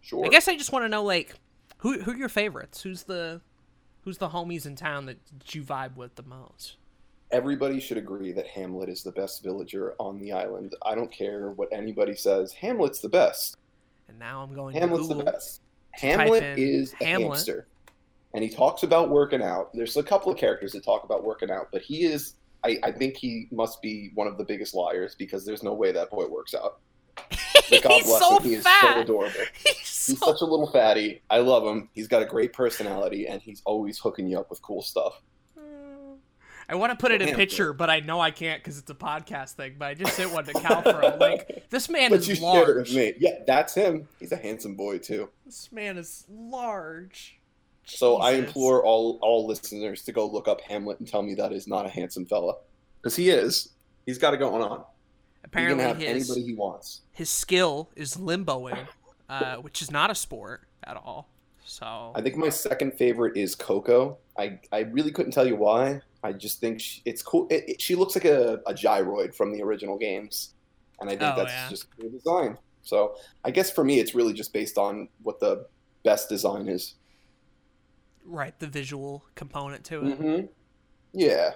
Sure. 0.00 0.24
I 0.24 0.28
guess 0.28 0.48
I 0.48 0.56
just 0.56 0.72
want 0.72 0.84
to 0.84 0.88
know 0.88 1.02
like 1.02 1.34
who 1.78 2.00
who 2.00 2.12
are 2.12 2.16
your 2.16 2.28
favorites? 2.28 2.82
Who's 2.82 3.04
the 3.04 3.40
who's 4.02 4.18
the 4.18 4.28
homies 4.28 4.66
in 4.66 4.76
town 4.76 5.06
that 5.06 5.18
you 5.48 5.62
vibe 5.62 5.96
with 5.96 6.14
the 6.14 6.22
most? 6.22 6.76
Everybody 7.32 7.80
should 7.80 7.96
agree 7.96 8.32
that 8.32 8.46
Hamlet 8.46 8.88
is 8.88 9.02
the 9.02 9.10
best 9.10 9.42
villager 9.42 9.94
on 9.98 10.20
the 10.20 10.32
island. 10.32 10.76
I 10.82 10.94
don't 10.94 11.10
care 11.10 11.50
what 11.50 11.68
anybody 11.72 12.14
says. 12.14 12.52
Hamlet's 12.52 13.00
the 13.00 13.08
best. 13.08 13.56
And 14.08 14.18
now 14.18 14.42
I'm 14.42 14.54
going. 14.54 14.76
Hamlet's 14.76 15.08
the 15.08 15.16
best. 15.16 15.60
Hamlet 15.90 16.58
is 16.58 16.94
a 17.00 17.04
Hamlet. 17.04 17.38
hamster, 17.38 17.66
and 18.34 18.44
he 18.44 18.50
talks 18.50 18.82
about 18.82 19.10
working 19.10 19.42
out. 19.42 19.70
There's 19.74 19.96
a 19.96 20.02
couple 20.02 20.30
of 20.30 20.38
characters 20.38 20.72
that 20.72 20.84
talk 20.84 21.04
about 21.04 21.24
working 21.24 21.50
out, 21.50 21.68
but 21.72 21.82
he 21.82 22.04
is 22.04 22.34
I, 22.66 22.78
I 22.82 22.92
think 22.92 23.16
he 23.16 23.48
must 23.52 23.80
be 23.80 24.10
one 24.14 24.26
of 24.26 24.38
the 24.38 24.44
biggest 24.44 24.74
liars 24.74 25.14
because 25.14 25.46
there's 25.46 25.62
no 25.62 25.72
way 25.72 25.92
that 25.92 26.10
boy 26.10 26.26
works 26.26 26.54
out. 26.54 26.80
But 27.68 27.82
God 27.82 28.04
bless 28.04 28.20
so 28.20 28.36
him. 28.36 28.44
He 28.44 28.54
is 28.54 28.62
fat. 28.62 28.94
so 28.94 29.00
adorable. 29.00 29.40
He's, 29.64 29.76
he's 29.76 30.20
so... 30.20 30.26
such 30.26 30.40
a 30.40 30.44
little 30.44 30.70
fatty. 30.70 31.20
I 31.28 31.38
love 31.38 31.64
him. 31.64 31.88
He's 31.94 32.06
got 32.06 32.22
a 32.22 32.24
great 32.24 32.52
personality, 32.52 33.26
and 33.26 33.42
he's 33.42 33.60
always 33.64 33.98
hooking 33.98 34.28
you 34.28 34.38
up 34.38 34.50
with 34.50 34.62
cool 34.62 34.82
stuff. 34.82 35.20
I 36.68 36.74
want 36.74 36.90
to 36.90 36.96
put 36.96 37.12
it 37.12 37.22
in 37.22 37.28
a 37.28 37.34
picture, 37.34 37.72
but 37.72 37.90
I 37.90 38.00
know 38.00 38.20
I 38.20 38.30
can't 38.30 38.62
because 38.62 38.78
it's 38.78 38.90
a 38.90 38.94
podcast 38.94 39.52
thing. 39.52 39.76
But 39.78 39.86
I 39.86 39.94
just 39.94 40.14
sent 40.14 40.32
one 40.32 40.44
to 40.44 40.52
Cal 40.52 40.82
for 40.82 41.00
him. 41.00 41.18
Like 41.18 41.66
this 41.70 41.88
man 41.88 42.10
but 42.10 42.28
is 42.28 42.40
large. 42.40 42.90
Yeah, 42.92 43.38
that's 43.46 43.74
him. 43.74 44.08
He's 44.20 44.32
a 44.32 44.36
handsome 44.36 44.74
boy 44.74 44.98
too. 44.98 45.30
This 45.44 45.70
man 45.70 45.96
is 45.96 46.24
large. 46.28 47.38
So 47.86 48.16
I 48.16 48.32
implore 48.32 48.84
all 48.84 49.18
all 49.22 49.46
listeners 49.46 50.02
to 50.02 50.12
go 50.12 50.26
look 50.26 50.48
up 50.48 50.60
Hamlet 50.60 50.98
and 50.98 51.08
tell 51.08 51.22
me 51.22 51.34
that 51.36 51.52
is 51.52 51.68
not 51.68 51.86
a 51.86 51.88
handsome 51.88 52.26
fella, 52.26 52.54
because 53.00 53.14
he 53.14 53.30
is. 53.30 53.70
He's 54.04 54.18
got 54.18 54.34
it 54.34 54.38
going 54.38 54.62
on. 54.62 54.84
Apparently, 55.44 55.84
he 55.84 55.90
can 55.90 56.00
have 56.00 56.16
his, 56.16 56.28
anybody 56.28 56.46
he 56.46 56.54
wants. 56.54 57.02
His 57.12 57.30
skill 57.30 57.88
is 57.94 58.16
limboing, 58.16 58.86
uh, 59.28 59.56
which 59.56 59.82
is 59.82 59.90
not 59.92 60.10
a 60.10 60.14
sport 60.16 60.62
at 60.82 60.96
all. 60.96 61.28
So 61.64 62.12
I 62.14 62.20
think 62.20 62.36
my 62.36 62.48
second 62.48 62.94
favorite 62.94 63.36
is 63.36 63.54
Coco. 63.54 64.18
I 64.36 64.58
I 64.72 64.80
really 64.80 65.12
couldn't 65.12 65.32
tell 65.32 65.46
you 65.46 65.56
why. 65.56 66.00
I 66.24 66.32
just 66.32 66.58
think 66.60 66.80
she, 66.80 67.02
it's 67.04 67.22
cool. 67.22 67.46
It, 67.50 67.68
it, 67.68 67.80
she 67.80 67.94
looks 67.94 68.16
like 68.16 68.24
a, 68.24 68.60
a 68.66 68.74
gyroid 68.74 69.32
from 69.32 69.52
the 69.52 69.62
original 69.62 69.96
games, 69.96 70.54
and 71.00 71.08
I 71.08 71.16
think 71.16 71.34
oh, 71.34 71.36
that's 71.36 71.52
yeah. 71.52 71.68
just 71.70 71.86
cool 71.96 72.10
design. 72.10 72.58
So 72.82 73.16
I 73.44 73.52
guess 73.52 73.70
for 73.70 73.84
me, 73.84 74.00
it's 74.00 74.14
really 74.14 74.32
just 74.32 74.52
based 74.52 74.76
on 74.76 75.08
what 75.22 75.38
the 75.38 75.66
best 76.04 76.28
design 76.28 76.68
is 76.68 76.94
right 78.26 78.58
the 78.58 78.66
visual 78.66 79.24
component 79.34 79.84
to 79.84 80.04
it. 80.04 80.20
Mm-hmm. 80.20 80.46
Yeah, 81.12 81.52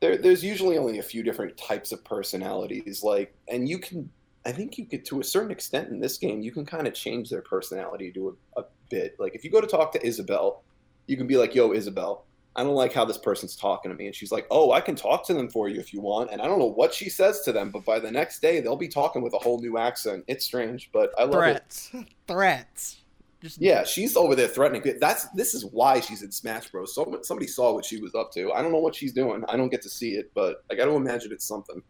there, 0.00 0.16
there's 0.16 0.42
usually 0.44 0.78
only 0.78 0.98
a 0.98 1.02
few 1.02 1.22
different 1.22 1.56
types 1.56 1.92
of 1.92 2.04
personalities, 2.04 3.02
like, 3.02 3.34
and 3.48 3.68
you 3.68 3.78
can, 3.78 4.10
I 4.44 4.52
think 4.52 4.78
you 4.78 4.86
could, 4.86 5.04
to 5.06 5.20
a 5.20 5.24
certain 5.24 5.50
extent 5.50 5.90
in 5.90 6.00
this 6.00 6.18
game, 6.18 6.40
you 6.40 6.52
can 6.52 6.66
kind 6.66 6.86
of 6.86 6.94
change 6.94 7.30
their 7.30 7.42
personality 7.42 8.10
to 8.12 8.36
a, 8.56 8.60
a 8.60 8.64
bit. 8.88 9.16
Like, 9.18 9.34
if 9.34 9.44
you 9.44 9.50
go 9.50 9.60
to 9.60 9.66
talk 9.66 9.92
to 9.92 10.06
Isabelle, 10.06 10.62
you 11.06 11.16
can 11.16 11.26
be 11.26 11.36
like, 11.36 11.54
"Yo, 11.54 11.72
Isabelle." 11.72 12.24
I 12.56 12.64
don't 12.64 12.74
like 12.74 12.92
how 12.92 13.04
this 13.04 13.18
person's 13.18 13.54
talking 13.54 13.90
to 13.90 13.96
me. 13.96 14.06
And 14.06 14.14
she's 14.14 14.32
like, 14.32 14.46
Oh, 14.50 14.72
I 14.72 14.80
can 14.80 14.96
talk 14.96 15.24
to 15.26 15.34
them 15.34 15.48
for 15.48 15.68
you 15.68 15.78
if 15.78 15.94
you 15.94 16.00
want. 16.00 16.30
And 16.32 16.42
I 16.42 16.46
don't 16.46 16.58
know 16.58 16.66
what 16.66 16.92
she 16.92 17.08
says 17.08 17.42
to 17.42 17.52
them, 17.52 17.70
but 17.70 17.84
by 17.84 18.00
the 18.00 18.10
next 18.10 18.42
day, 18.42 18.60
they'll 18.60 18.76
be 18.76 18.88
talking 18.88 19.22
with 19.22 19.32
a 19.34 19.38
whole 19.38 19.60
new 19.60 19.78
accent. 19.78 20.24
It's 20.26 20.44
strange, 20.44 20.90
but 20.92 21.10
I 21.16 21.22
love 21.22 21.34
Threats. 21.34 21.90
it. 21.94 22.08
Threats. 22.26 22.96
Just 23.40 23.60
yeah, 23.60 23.84
she's 23.84 24.16
over 24.16 24.34
there 24.34 24.48
threatening. 24.48 24.82
That's 25.00 25.28
this 25.30 25.54
is 25.54 25.64
why 25.64 26.00
she's 26.00 26.22
in 26.22 26.30
Smash 26.30 26.68
Bros. 26.70 26.94
So 26.94 27.20
somebody 27.22 27.46
saw 27.46 27.72
what 27.72 27.84
she 27.84 27.98
was 28.00 28.14
up 28.14 28.30
to. 28.32 28.52
I 28.52 28.60
don't 28.60 28.70
know 28.70 28.78
what 28.78 28.94
she's 28.94 29.12
doing. 29.12 29.44
I 29.48 29.56
don't 29.56 29.70
get 29.70 29.82
to 29.82 29.88
see 29.88 30.12
it, 30.12 30.30
but 30.34 30.64
I 30.70 30.74
got 30.74 30.84
to 30.84 30.92
imagine 30.92 31.32
it's 31.32 31.46
something. 31.46 31.82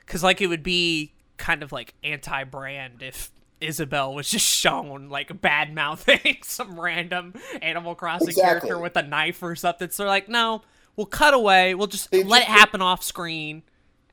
Because 0.00 0.22
like 0.22 0.40
it 0.40 0.46
would 0.46 0.62
be 0.62 1.12
kind 1.36 1.62
of 1.62 1.72
like 1.72 1.94
anti-brand 2.04 3.02
if 3.02 3.32
Isabelle 3.60 4.14
was 4.14 4.28
just 4.30 4.46
shown 4.46 5.08
like 5.08 5.40
bad 5.40 5.74
mouthing 5.74 6.38
some 6.42 6.78
random 6.78 7.34
Animal 7.60 7.94
Crossing 7.94 8.28
exactly. 8.28 8.68
character 8.68 8.78
with 8.78 8.96
a 8.96 9.02
knife 9.02 9.42
or 9.42 9.56
something. 9.56 9.90
So 9.90 10.04
they're 10.04 10.10
like, 10.10 10.28
no, 10.28 10.62
we'll 10.96 11.06
cut 11.06 11.34
away. 11.34 11.74
We'll 11.74 11.86
just 11.86 12.10
they 12.10 12.22
let 12.22 12.40
just, 12.40 12.50
it 12.50 12.52
happen 12.52 12.82
off 12.82 13.02
screen. 13.02 13.62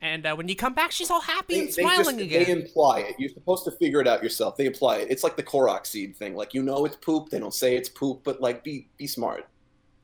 And 0.02 0.26
uh, 0.26 0.34
when 0.34 0.48
you 0.48 0.56
come 0.56 0.74
back, 0.74 0.90
she's 0.90 1.12
all 1.12 1.20
happy 1.20 1.54
they, 1.54 1.60
and 1.60 1.72
smiling 1.72 2.16
they 2.16 2.26
just, 2.26 2.42
again. 2.42 2.44
They 2.44 2.62
imply 2.62 2.98
it. 3.00 3.14
You're 3.20 3.30
supposed 3.30 3.64
to 3.64 3.70
figure 3.70 4.00
it 4.00 4.08
out 4.08 4.20
yourself. 4.20 4.56
They 4.56 4.66
imply 4.66 4.96
it. 4.96 5.08
It's 5.10 5.22
like 5.22 5.36
the 5.36 5.44
Korok 5.44 5.86
seed 5.86 6.16
thing. 6.16 6.34
Like 6.34 6.52
you 6.52 6.62
know 6.62 6.84
it's 6.84 6.96
poop. 6.96 7.30
They 7.30 7.38
don't 7.38 7.54
say 7.54 7.76
it's 7.76 7.88
poop, 7.88 8.22
but 8.24 8.40
like 8.40 8.64
be 8.64 8.88
be 8.96 9.06
smart. 9.06 9.48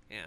Yeah. 0.08 0.26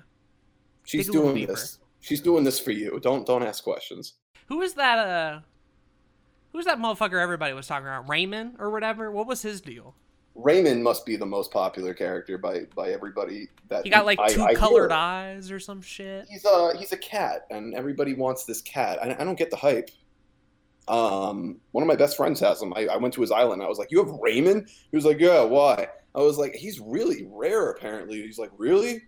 She's 0.84 1.10
doing 1.10 1.47
this. 1.47 1.79
She's 2.01 2.19
doing 2.19 2.43
this 2.43 2.60
for 2.60 2.71
you. 2.71 2.99
Don't 3.01 3.25
don't 3.25 3.43
ask 3.43 3.63
questions. 3.63 4.15
Who 4.47 4.62
is 4.62 4.73
that? 4.73 4.99
Uh, 4.99 5.39
who's 6.51 6.65
that 6.65 6.77
motherfucker? 6.77 7.21
Everybody 7.21 7.53
was 7.53 7.65
talking 7.65 7.88
about 7.88 8.10
Raymond 8.10 8.57
or 8.60 8.71
whatever. 8.71 9.10
What 9.10 9.25
was 9.25 9.41
his 9.41 9.62
deal? 9.62 9.95
Raymond 10.43 10.84
must 10.84 11.06
be 11.06 11.15
the 11.15 11.25
most 11.25 11.51
popular 11.51 11.93
character 11.93 12.38
by 12.38 12.65
by 12.75 12.89
everybody 12.89 13.49
that 13.69 13.84
he 13.84 13.89
got 13.89 14.06
like 14.06 14.19
two 14.30 14.43
I, 14.43 14.54
colored 14.54 14.91
I 14.91 15.34
eyes 15.34 15.51
or 15.51 15.60
some 15.60 15.82
shit. 15.82 16.25
He's 16.30 16.45
a 16.45 16.77
he's 16.77 16.91
a 16.91 16.97
cat, 16.97 17.45
and 17.49 17.73
everybody 17.73 18.13
wants 18.13 18.45
this 18.45 18.62
cat. 18.62 18.99
I, 19.01 19.15
I 19.19 19.23
don't 19.23 19.38
get 19.38 19.51
the 19.51 19.58
hype. 19.58 19.89
Um, 20.88 21.60
one 21.71 21.84
of 21.84 21.88
my 21.88 21.95
best 21.95 22.17
friends 22.17 22.39
has 22.39 22.62
him. 22.62 22.73
I, 22.75 22.88
I 22.88 22.97
went 22.97 23.13
to 23.13 23.21
his 23.21 23.32
island. 23.32 23.62
I 23.62 23.67
was 23.67 23.77
like, 23.77 23.91
"You 23.91 24.04
have 24.04 24.13
Raymond?" 24.21 24.67
He 24.67 24.97
was 24.97 25.06
like, 25.06 25.19
"Yeah, 25.19 25.43
why?" 25.43 25.88
I 26.13 26.19
was 26.19 26.38
like, 26.38 26.56
"He's 26.56 26.80
really 26.80 27.27
rare, 27.30 27.69
apparently." 27.71 28.21
He's 28.21 28.39
like, 28.39 28.51
"Really?" 28.58 29.01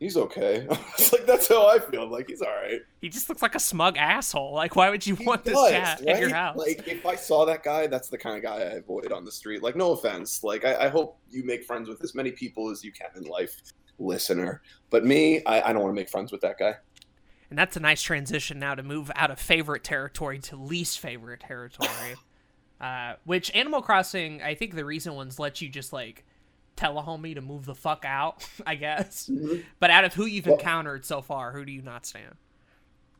He's 0.00 0.16
okay. 0.16 0.66
it's 0.98 1.12
like 1.12 1.26
that's 1.26 1.46
how 1.46 1.68
I 1.68 1.78
feel. 1.78 2.02
I'm 2.02 2.10
like 2.10 2.28
he's 2.28 2.42
all 2.42 2.48
right. 2.48 2.80
He 3.00 3.08
just 3.08 3.28
looks 3.28 3.42
like 3.42 3.54
a 3.54 3.60
smug 3.60 3.96
asshole. 3.96 4.54
Like 4.54 4.74
why 4.74 4.90
would 4.90 5.06
you 5.06 5.14
he 5.14 5.24
want 5.24 5.44
does, 5.44 5.54
this 5.54 5.70
cat 5.70 6.00
right? 6.00 6.16
in 6.16 6.20
your 6.22 6.34
house? 6.34 6.56
Like 6.56 6.88
if 6.88 7.06
I 7.06 7.14
saw 7.14 7.44
that 7.44 7.62
guy, 7.62 7.86
that's 7.86 8.08
the 8.08 8.18
kind 8.18 8.36
of 8.36 8.42
guy 8.42 8.56
I 8.56 8.78
avoid 8.78 9.12
on 9.12 9.24
the 9.24 9.30
street. 9.30 9.62
Like 9.62 9.76
no 9.76 9.92
offense. 9.92 10.42
Like 10.42 10.64
I, 10.64 10.86
I 10.86 10.88
hope 10.88 11.18
you 11.30 11.44
make 11.44 11.62
friends 11.64 11.88
with 11.88 12.02
as 12.02 12.14
many 12.14 12.32
people 12.32 12.70
as 12.70 12.82
you 12.82 12.90
can 12.90 13.10
in 13.14 13.24
life, 13.24 13.60
listener. 14.00 14.62
But 14.88 15.04
me, 15.04 15.44
I, 15.44 15.60
I 15.60 15.72
don't 15.72 15.82
want 15.82 15.94
to 15.94 16.00
make 16.00 16.08
friends 16.08 16.32
with 16.32 16.40
that 16.40 16.58
guy. 16.58 16.74
And 17.50 17.58
that's 17.58 17.76
a 17.76 17.80
nice 17.80 18.00
transition 18.00 18.58
now 18.58 18.74
to 18.76 18.82
move 18.82 19.10
out 19.16 19.30
of 19.30 19.38
favorite 19.40 19.84
territory 19.84 20.38
to 20.40 20.56
least 20.56 21.00
favorite 21.00 21.40
territory. 21.40 22.14
uh, 22.80 23.14
which 23.24 23.54
Animal 23.54 23.82
Crossing, 23.82 24.40
I 24.40 24.54
think 24.54 24.74
the 24.74 24.84
recent 24.84 25.16
ones 25.16 25.38
let 25.38 25.60
you 25.60 25.68
just 25.68 25.92
like 25.92 26.24
tell 26.80 26.98
a 26.98 27.02
homie 27.02 27.34
to 27.34 27.40
move 27.40 27.66
the 27.66 27.74
fuck 27.74 28.04
out, 28.06 28.46
I 28.66 28.74
guess. 28.74 29.28
Mm-hmm. 29.28 29.60
But 29.78 29.90
out 29.90 30.04
of 30.04 30.14
who 30.14 30.24
you've 30.24 30.46
well, 30.46 30.56
encountered 30.56 31.04
so 31.04 31.20
far, 31.20 31.52
who 31.52 31.64
do 31.64 31.72
you 31.72 31.82
not 31.82 32.06
stand? 32.06 32.34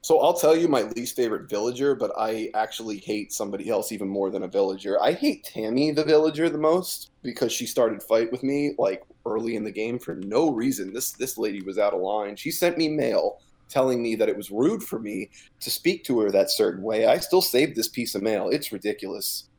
So 0.03 0.21
I'll 0.21 0.35
tell 0.35 0.57
you 0.57 0.67
my 0.67 0.83
least 0.83 1.15
favorite 1.15 1.51
villager, 1.51 1.95
but 1.95 2.11
I 2.17 2.51
actually 2.55 2.99
hate 2.99 3.35
somebody 3.35 3.69
else 3.69 3.93
even 3.93 4.09
more 4.09 4.31
than 4.31 4.45
a 4.45 4.49
villager. 4.49 5.01
I 5.01 5.13
hate 5.13 5.45
Tammy 5.45 5.91
the 5.91 6.05
villager 6.05 6.49
the 6.49 6.57
most 6.57 7.11
because 7.23 7.53
she 7.53 7.67
started 7.67 8.03
fight 8.03 8.33
with 8.33 8.43
me 8.43 8.75
like 8.79 9.03
early 9.27 9.57
in 9.57 9.65
the 9.65 9.71
game 9.71 9.99
for 9.99 10.15
no 10.15 10.51
reason. 10.51 10.95
This 10.95 11.13
this 11.13 11.37
lady 11.37 11.61
was 11.61 11.79
out 11.79 11.93
of 11.93 12.01
line. 12.01 12.37
She 12.37 12.51
sent 12.51 12.79
me 12.79 12.89
mail 12.89 13.41
telling 13.69 14.03
me 14.03 14.15
that 14.17 14.29
it 14.31 14.37
was 14.37 14.51
rude 14.51 14.83
for 14.83 14.99
me 14.99 15.29
to 15.61 15.71
speak 15.71 16.03
to 16.05 16.19
her 16.21 16.31
that 16.31 16.51
certain 16.51 16.83
way. 16.83 17.07
I 17.07 17.19
still 17.19 17.43
saved 17.43 17.77
this 17.77 17.89
piece 17.89 18.15
of 18.15 18.23
mail. 18.23 18.49
It's 18.49 18.73
ridiculous. 18.73 19.50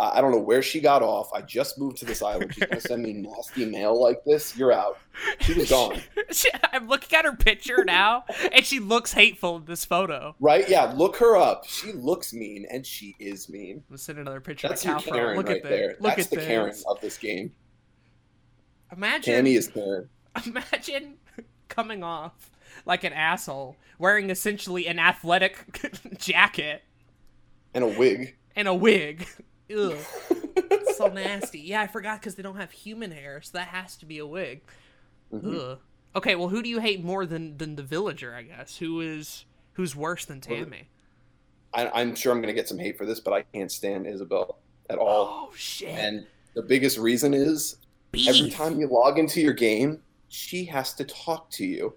I 0.00 0.20
don't 0.20 0.30
know 0.32 0.38
where 0.40 0.62
she 0.62 0.80
got 0.80 1.02
off. 1.02 1.32
I 1.32 1.40
just 1.42 1.78
moved 1.78 1.98
to 1.98 2.04
this 2.04 2.22
island. 2.22 2.54
She's 2.54 2.64
gonna 2.64 2.80
send 2.80 3.02
me 3.02 3.12
nasty 3.12 3.64
mail 3.66 4.00
like 4.00 4.24
this. 4.24 4.56
You're 4.56 4.72
out. 4.72 4.98
She 5.40 5.54
was 5.54 5.70
gone. 5.70 6.00
She- 6.32 6.48
I'm 6.72 6.86
looking 6.86 7.18
at 7.18 7.24
her 7.24 7.34
picture 7.34 7.84
now, 7.84 8.24
and 8.52 8.64
she 8.64 8.78
looks 8.78 9.12
hateful 9.12 9.56
in 9.56 9.64
this 9.64 9.84
photo. 9.84 10.36
Right? 10.38 10.68
Yeah. 10.68 10.92
Look 10.92 11.16
her 11.16 11.36
up. 11.36 11.64
She 11.66 11.92
looks 11.92 12.32
mean, 12.32 12.66
and 12.70 12.86
she 12.86 13.16
is 13.18 13.48
mean. 13.48 13.82
Let's 13.90 14.04
send 14.04 14.18
another 14.20 14.40
picture 14.40 14.68
That's 14.68 14.82
of 14.86 15.04
your 15.06 15.14
Karen 15.14 15.36
Look 15.36 15.48
right 15.48 15.56
at 15.56 15.62
this. 15.64 15.70
there. 15.70 15.88
Look 15.98 16.14
That's 16.16 16.22
at 16.26 16.30
the 16.30 16.36
this. 16.36 16.46
Karen 16.46 16.74
of 16.88 17.00
this 17.00 17.18
game. 17.18 17.52
Imagine, 18.92 19.34
Tammy 19.34 19.54
is 19.54 19.68
Karen. 19.68 20.08
imagine 20.46 21.14
coming 21.68 22.02
off 22.04 22.50
like 22.86 23.02
an 23.04 23.12
asshole, 23.12 23.76
wearing 23.98 24.30
essentially 24.30 24.86
an 24.86 24.98
athletic 24.98 25.64
jacket 26.18 26.82
And 27.74 27.82
a 27.84 27.88
wig. 27.88 28.36
and 28.56 28.68
a 28.68 28.74
wig. 28.74 29.26
Ugh, 29.74 29.96
so 30.96 31.08
nasty. 31.08 31.60
Yeah, 31.60 31.82
I 31.82 31.86
forgot 31.86 32.20
because 32.20 32.34
they 32.34 32.42
don't 32.42 32.56
have 32.56 32.70
human 32.70 33.10
hair, 33.10 33.40
so 33.42 33.58
that 33.58 33.68
has 33.68 33.96
to 33.96 34.06
be 34.06 34.18
a 34.18 34.26
wig. 34.26 34.62
Mhm. 35.32 35.72
Ugh. 35.72 35.78
Okay, 36.16 36.34
well, 36.34 36.48
who 36.48 36.62
do 36.62 36.68
you 36.68 36.80
hate 36.80 37.04
more 37.04 37.24
than 37.24 37.56
than 37.56 37.76
the 37.76 37.82
villager? 37.82 38.34
I 38.34 38.42
guess 38.42 38.78
who 38.78 39.00
is 39.00 39.44
who's 39.74 39.94
worse 39.94 40.24
than 40.24 40.40
Tammy? 40.40 40.88
I, 41.72 41.88
I'm 41.88 42.14
sure 42.14 42.32
I'm 42.32 42.40
gonna 42.40 42.52
get 42.52 42.68
some 42.68 42.78
hate 42.78 42.98
for 42.98 43.06
this, 43.06 43.20
but 43.20 43.32
I 43.32 43.42
can't 43.42 43.70
stand 43.70 44.06
Isabelle 44.06 44.58
at 44.88 44.98
all. 44.98 45.48
Oh 45.50 45.54
shit! 45.54 45.88
And 45.90 46.26
the 46.54 46.62
biggest 46.62 46.98
reason 46.98 47.32
is 47.32 47.76
every 48.26 48.50
time 48.50 48.80
you 48.80 48.88
log 48.88 49.18
into 49.18 49.40
your 49.40 49.52
game, 49.52 50.00
she 50.28 50.64
has 50.64 50.92
to 50.94 51.04
talk 51.04 51.48
to 51.50 51.64
you. 51.64 51.94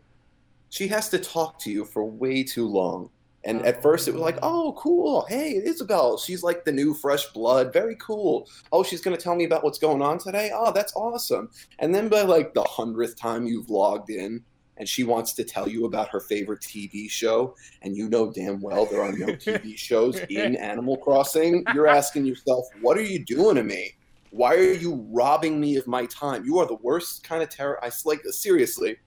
She 0.69 0.87
has 0.87 1.09
to 1.09 1.19
talk 1.19 1.59
to 1.59 1.71
you 1.71 1.85
for 1.85 2.03
way 2.03 2.43
too 2.43 2.67
long. 2.67 3.09
And 3.45 3.61
oh. 3.61 3.65
at 3.65 3.81
first 3.81 4.07
it 4.07 4.13
was 4.13 4.21
like, 4.21 4.37
oh, 4.41 4.73
cool. 4.77 5.25
Hey, 5.27 5.61
Isabelle. 5.63 6.17
She's 6.17 6.43
like 6.43 6.65
the 6.65 6.71
new 6.71 6.93
fresh 6.93 7.25
blood. 7.27 7.73
Very 7.73 7.95
cool. 7.97 8.49
Oh, 8.71 8.83
she's 8.83 9.01
going 9.01 9.15
to 9.15 9.21
tell 9.21 9.35
me 9.35 9.43
about 9.43 9.63
what's 9.63 9.79
going 9.79 10.01
on 10.01 10.17
today. 10.17 10.51
Oh, 10.53 10.71
that's 10.71 10.95
awesome. 10.95 11.49
And 11.79 11.93
then 11.93 12.07
by 12.07 12.21
like 12.21 12.53
the 12.53 12.63
hundredth 12.63 13.19
time 13.19 13.45
you've 13.45 13.69
logged 13.69 14.09
in 14.09 14.43
and 14.77 14.87
she 14.87 15.03
wants 15.03 15.33
to 15.33 15.43
tell 15.43 15.67
you 15.67 15.85
about 15.85 16.09
her 16.09 16.19
favorite 16.19 16.61
TV 16.61 17.09
show, 17.09 17.55
and 17.83 17.95
you 17.95 18.09
know 18.09 18.31
damn 18.31 18.59
well 18.59 18.85
there 18.85 19.01
are 19.01 19.11
no 19.11 19.27
TV 19.33 19.77
shows 19.77 20.19
in 20.29 20.55
Animal 20.55 20.97
Crossing, 20.97 21.63
you're 21.73 21.87
asking 21.87 22.25
yourself, 22.25 22.65
what 22.81 22.97
are 22.97 23.03
you 23.03 23.23
doing 23.23 23.55
to 23.55 23.63
me? 23.63 23.93
Why 24.31 24.55
are 24.55 24.73
you 24.73 25.05
robbing 25.11 25.59
me 25.59 25.75
of 25.75 25.85
my 25.85 26.07
time? 26.07 26.43
You 26.43 26.57
are 26.57 26.65
the 26.65 26.77
worst 26.81 27.23
kind 27.23 27.43
of 27.43 27.49
terror. 27.49 27.83
I 27.85 27.91
like 28.03 28.21
seriously. 28.25 28.97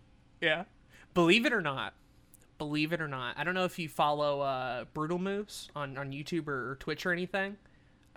Yeah. 0.40 0.64
Believe 1.14 1.46
it 1.46 1.52
or 1.52 1.60
not, 1.60 1.94
believe 2.58 2.92
it 2.92 3.00
or 3.00 3.08
not, 3.08 3.38
I 3.38 3.44
don't 3.44 3.54
know 3.54 3.64
if 3.64 3.78
you 3.78 3.88
follow 3.88 4.40
uh, 4.40 4.84
Brutalmoose 4.94 5.68
on, 5.76 5.96
on 5.98 6.10
YouTube 6.12 6.48
or, 6.48 6.72
or 6.72 6.76
Twitch 6.76 7.04
or 7.06 7.12
anything. 7.12 7.56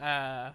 Uh, 0.01 0.51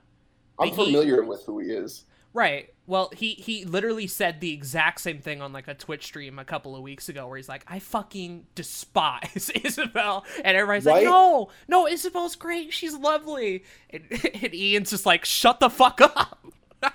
I'm 0.59 0.68
He- 0.68 0.75
familiar 0.75 1.23
with 1.25 1.44
who 1.44 1.59
he 1.61 1.68
is. 1.70 2.05
right. 2.33 2.70
Well, 2.87 3.11
he 3.16 3.33
he 3.33 3.64
literally 3.64 4.07
said 4.07 4.40
the 4.42 4.53
exact 4.53 5.01
same 5.01 5.18
thing 5.18 5.40
on 5.40 5.55
like 5.55 5.68
a 5.68 5.75
Twitch 5.75 6.05
stream 6.05 6.38
a 6.38 6.44
couple 6.44 6.77
of 6.77 6.83
weeks 6.83 7.09
ago, 7.09 7.27
where 7.27 7.38
he's 7.38 7.49
like, 7.49 7.64
"I 7.66 7.79
fucking 7.79 8.47
despise 8.55 9.51
Isabelle," 9.64 10.25
and 10.44 10.55
everybody's 10.55 10.85
like, 10.85 11.05
"No, 11.05 11.49
no, 11.66 11.87
Isabelle's 11.88 12.37
great. 12.37 12.75
She's 12.75 12.94
lovely," 12.94 13.64
and, 13.88 14.03
and 14.42 14.55
Ian's 14.55 14.90
just 14.90 15.07
like, 15.07 15.25
"Shut 15.25 15.61
the 15.61 15.70
fuck 15.70 16.01
up." 16.03 16.47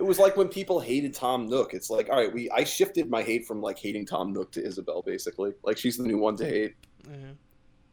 It 0.00 0.06
was 0.06 0.18
like 0.18 0.34
when 0.34 0.48
people 0.48 0.80
hated 0.80 1.12
Tom 1.12 1.46
Nook. 1.46 1.74
It's 1.74 1.90
like, 1.90 2.08
all 2.08 2.16
right, 2.16 2.32
we 2.32 2.50
I 2.50 2.64
shifted 2.64 3.10
my 3.10 3.22
hate 3.22 3.46
from 3.46 3.60
like 3.60 3.78
hating 3.78 4.06
Tom 4.06 4.32
Nook 4.32 4.50
to 4.52 4.64
Isabelle, 4.64 5.02
basically. 5.02 5.52
Like 5.62 5.76
she's 5.76 5.98
the 5.98 6.04
new 6.04 6.16
one 6.16 6.36
to 6.36 6.46
hate. 6.46 6.74
Mhm. 7.02 7.36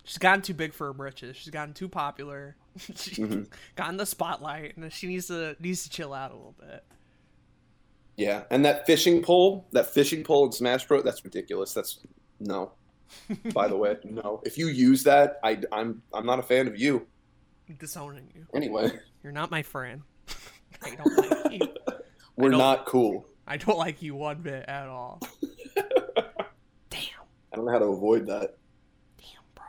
She's 0.05 0.17
gotten 0.17 0.41
too 0.41 0.53
big 0.53 0.73
for 0.73 0.87
her 0.87 0.93
britches. 0.93 1.35
She's 1.35 1.49
gotten 1.49 1.73
too 1.73 1.89
popular. 1.89 2.55
She's 2.77 3.17
Mhm. 3.17 3.47
gotten 3.75 3.97
the 3.97 4.05
spotlight, 4.05 4.77
and 4.77 4.91
she 4.93 5.07
needs 5.07 5.27
to 5.27 5.57
needs 5.59 5.83
to 5.83 5.89
chill 5.89 6.13
out 6.13 6.31
a 6.31 6.35
little 6.35 6.55
bit. 6.57 6.85
Yeah, 8.15 8.45
and 8.49 8.63
that 8.63 8.85
fishing 8.85 9.21
pole, 9.21 9.67
that 9.73 9.87
fishing 9.87 10.23
pole 10.23 10.45
in 10.45 10.51
Smash 10.53 10.87
Bros, 10.87 11.03
that's 11.03 11.23
ridiculous. 11.25 11.73
That's 11.73 11.99
no. 12.39 12.71
By 13.53 13.67
the 13.67 13.75
way, 13.75 13.97
no. 14.05 14.41
If 14.45 14.57
you 14.57 14.67
use 14.67 15.03
that, 15.03 15.39
I 15.43 15.59
I'm 15.73 16.01
I'm 16.13 16.25
not 16.25 16.39
a 16.39 16.43
fan 16.43 16.67
of 16.67 16.79
you. 16.79 17.05
Disowning 17.79 18.31
you. 18.33 18.47
Anyway, 18.55 18.91
You're 19.23 19.33
not 19.33 19.51
my 19.51 19.61
friend. 19.61 20.03
I 20.81 20.95
don't 20.95 21.17
like 21.17 21.51
you. 21.61 21.67
We're 22.37 22.49
don't- 22.51 22.85
cool. 22.85 23.25
I 23.49 23.57
don't 23.57 23.77
like 23.77 24.01
you 24.01 24.13
one 24.15 24.41
bit 24.41 24.65
at 24.67 24.87
all. 24.87 25.21
Damn. 26.89 27.01
I 27.51 27.55
don't 27.55 27.65
know 27.65 27.71
how 27.71 27.79
to 27.79 27.85
avoid 27.85 28.27
that. 28.27 28.57
Damn, 29.17 29.43
bro. 29.55 29.65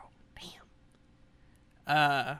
Damn. 1.87 1.97
Uh, 1.97 2.35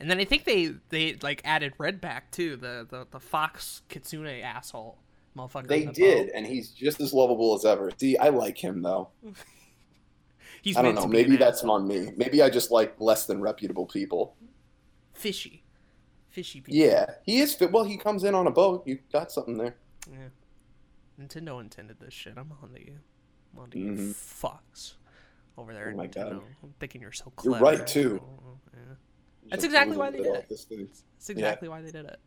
and 0.00 0.10
then 0.10 0.18
I 0.18 0.24
think 0.24 0.44
they 0.44 0.74
they 0.90 1.14
like 1.22 1.40
added 1.44 1.72
Redd 1.78 2.00
back 2.00 2.30
too. 2.30 2.56
The 2.56 2.86
the 2.88 3.06
the 3.10 3.20
Fox 3.20 3.82
Kitsune 3.88 4.26
asshole 4.42 4.98
motherfucker. 5.36 5.66
They 5.68 5.84
the 5.86 5.92
did, 5.92 6.26
boat. 6.26 6.32
and 6.36 6.46
he's 6.46 6.70
just 6.70 7.00
as 7.00 7.12
lovable 7.14 7.54
as 7.54 7.64
ever. 7.64 7.90
See, 7.96 8.16
I 8.18 8.28
like 8.28 8.62
him 8.62 8.82
though. 8.82 9.10
He's 10.60 10.76
I 10.76 10.82
don't 10.82 10.94
know. 10.94 11.02
to 11.02 11.08
be 11.08 11.20
an 11.22 11.22
Maybe 11.30 11.36
that's 11.38 11.58
asshole. 11.58 11.72
on 11.72 11.88
me. 11.88 12.12
Maybe 12.16 12.40
I 12.40 12.48
just 12.48 12.70
like 12.70 12.94
less 13.00 13.26
than 13.26 13.40
reputable 13.40 13.86
people. 13.86 14.36
fishy, 15.12 15.61
fishy 16.32 16.60
people. 16.60 16.74
Yeah, 16.74 17.06
he 17.24 17.40
is 17.40 17.54
fit. 17.54 17.70
Well, 17.70 17.84
he 17.84 17.96
comes 17.96 18.24
in 18.24 18.34
on 18.34 18.46
a 18.46 18.50
boat. 18.50 18.82
You 18.86 18.98
got 19.12 19.30
something 19.30 19.56
there. 19.58 19.76
Yeah. 20.10 20.28
Nintendo 21.20 21.60
intended 21.60 22.00
this 22.00 22.14
shit. 22.14 22.34
I'm 22.36 22.52
on 22.62 22.72
to 22.72 22.80
you. 22.80 22.98
I'm 23.52 23.60
on 23.62 23.70
to 23.70 23.78
you 23.78 23.92
Mhm. 23.92 24.14
fucks 24.14 24.94
over 25.58 25.74
there. 25.74 25.90
Oh 25.92 25.96
my 25.96 26.08
Nintendo. 26.08 26.40
God. 26.40 26.42
I'm 26.62 26.74
thinking 26.80 27.02
you're 27.02 27.12
so 27.12 27.30
clever. 27.36 27.58
You're 27.58 27.76
right, 27.78 27.86
too. 27.86 28.20
Yeah. 28.74 28.94
That's 29.50 29.64
exactly 29.64 29.96
why 29.96 30.10
they 30.10 30.18
did 30.22 30.34
it. 30.34 30.48
That's 30.48 31.28
exactly 31.30 31.68
why 31.68 31.82
they 31.82 31.90
did 31.90 32.06
it. 32.06 32.18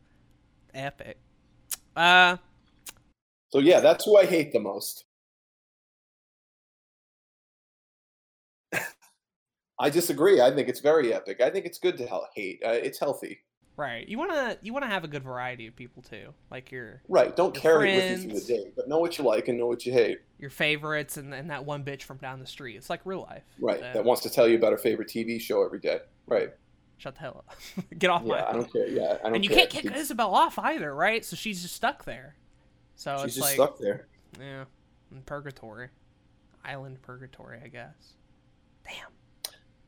Epic. 0.74 1.18
Uh, 1.96 2.38
So 3.52 3.60
yeah, 3.60 3.80
that's 3.80 4.04
who 4.06 4.18
I 4.18 4.26
hate 4.26 4.52
the 4.52 4.60
most. 4.60 5.06
I 9.80 9.90
disagree. 9.90 10.42
I 10.42 10.52
think 10.54 10.68
it's 10.70 10.80
very 10.82 11.14
epic. 11.14 11.42
I 11.42 11.50
think 11.50 11.66
it's 11.66 11.80
good 11.80 11.98
to 11.98 12.08
hate. 12.36 12.62
Uh, 12.66 12.72
it's 12.72 13.00
healthy. 13.00 13.40
Right. 13.78 14.08
You 14.08 14.18
wanna 14.18 14.58
you 14.62 14.72
wanna 14.74 14.88
have 14.88 15.04
a 15.04 15.08
good 15.08 15.24
variety 15.24 15.68
of 15.68 15.76
people 15.76 16.02
too, 16.02 16.34
like 16.50 16.72
your 16.72 17.02
Right. 17.10 17.36
Don't 17.36 17.54
Your 17.56 17.62
carry 17.62 17.92
it 17.92 17.96
with 17.96 18.24
you 18.24 18.30
through 18.32 18.40
the 18.40 18.46
day, 18.46 18.72
but 18.76 18.88
know 18.88 19.00
what 19.00 19.18
you 19.18 19.24
like 19.26 19.48
and 19.50 19.58
know 19.58 19.68
what 19.68 19.86
you 19.86 19.92
hate. 19.92 20.20
your 20.40 20.50
favorites 20.50 21.18
and, 21.18 21.34
and 21.34 21.50
that 21.50 21.66
one 21.66 21.84
bitch 21.84 22.04
from 22.04 22.18
down 22.18 22.40
the 22.40 22.46
street. 22.48 22.76
It's 22.78 22.90
like 22.90 23.02
real 23.06 23.22
life. 23.24 23.44
Right. 23.60 23.82
Uh, 23.84 23.94
That 23.94 24.06
wants 24.06 24.22
to 24.24 24.30
tell 24.30 24.48
you 24.48 24.56
about 24.58 24.72
her 24.72 24.78
favorite 24.78 25.10
TV 25.10 25.40
show 25.42 25.64
every 25.66 25.80
day. 25.80 26.00
Right. 26.28 26.52
shut 26.98 27.16
the 27.16 27.22
hell 27.22 27.44
up. 27.48 27.56
Get 28.00 28.10
off 28.10 28.24
my. 28.24 28.38
Yeah. 28.38 28.46
I 28.48 28.54
don't 28.54 28.72
care. 28.72 28.88
Yeah. 28.88 29.18
I 29.20 29.24
don't 29.26 29.36
and 29.36 29.44
you 29.44 29.50
care. 29.50 29.68
can't 29.68 29.70
kick 29.70 29.96
Isabelle 29.96 30.34
off 30.34 30.58
either, 30.58 30.96
right? 30.96 31.26
So 31.26 31.36
she's 31.36 31.62
just 31.62 31.76
stuck 31.76 32.06
there. 32.06 32.36
So 32.96 33.16
She's 33.18 33.26
it's 33.26 33.36
just 33.36 33.46
like 33.46 33.56
stuck 33.56 33.78
there. 33.78 34.08
Yeah, 34.40 34.64
in 35.12 35.22
purgatory, 35.24 35.90
island 36.64 37.02
purgatory, 37.02 37.60
I 37.64 37.68
guess. 37.68 38.14
Damn. 38.86 39.10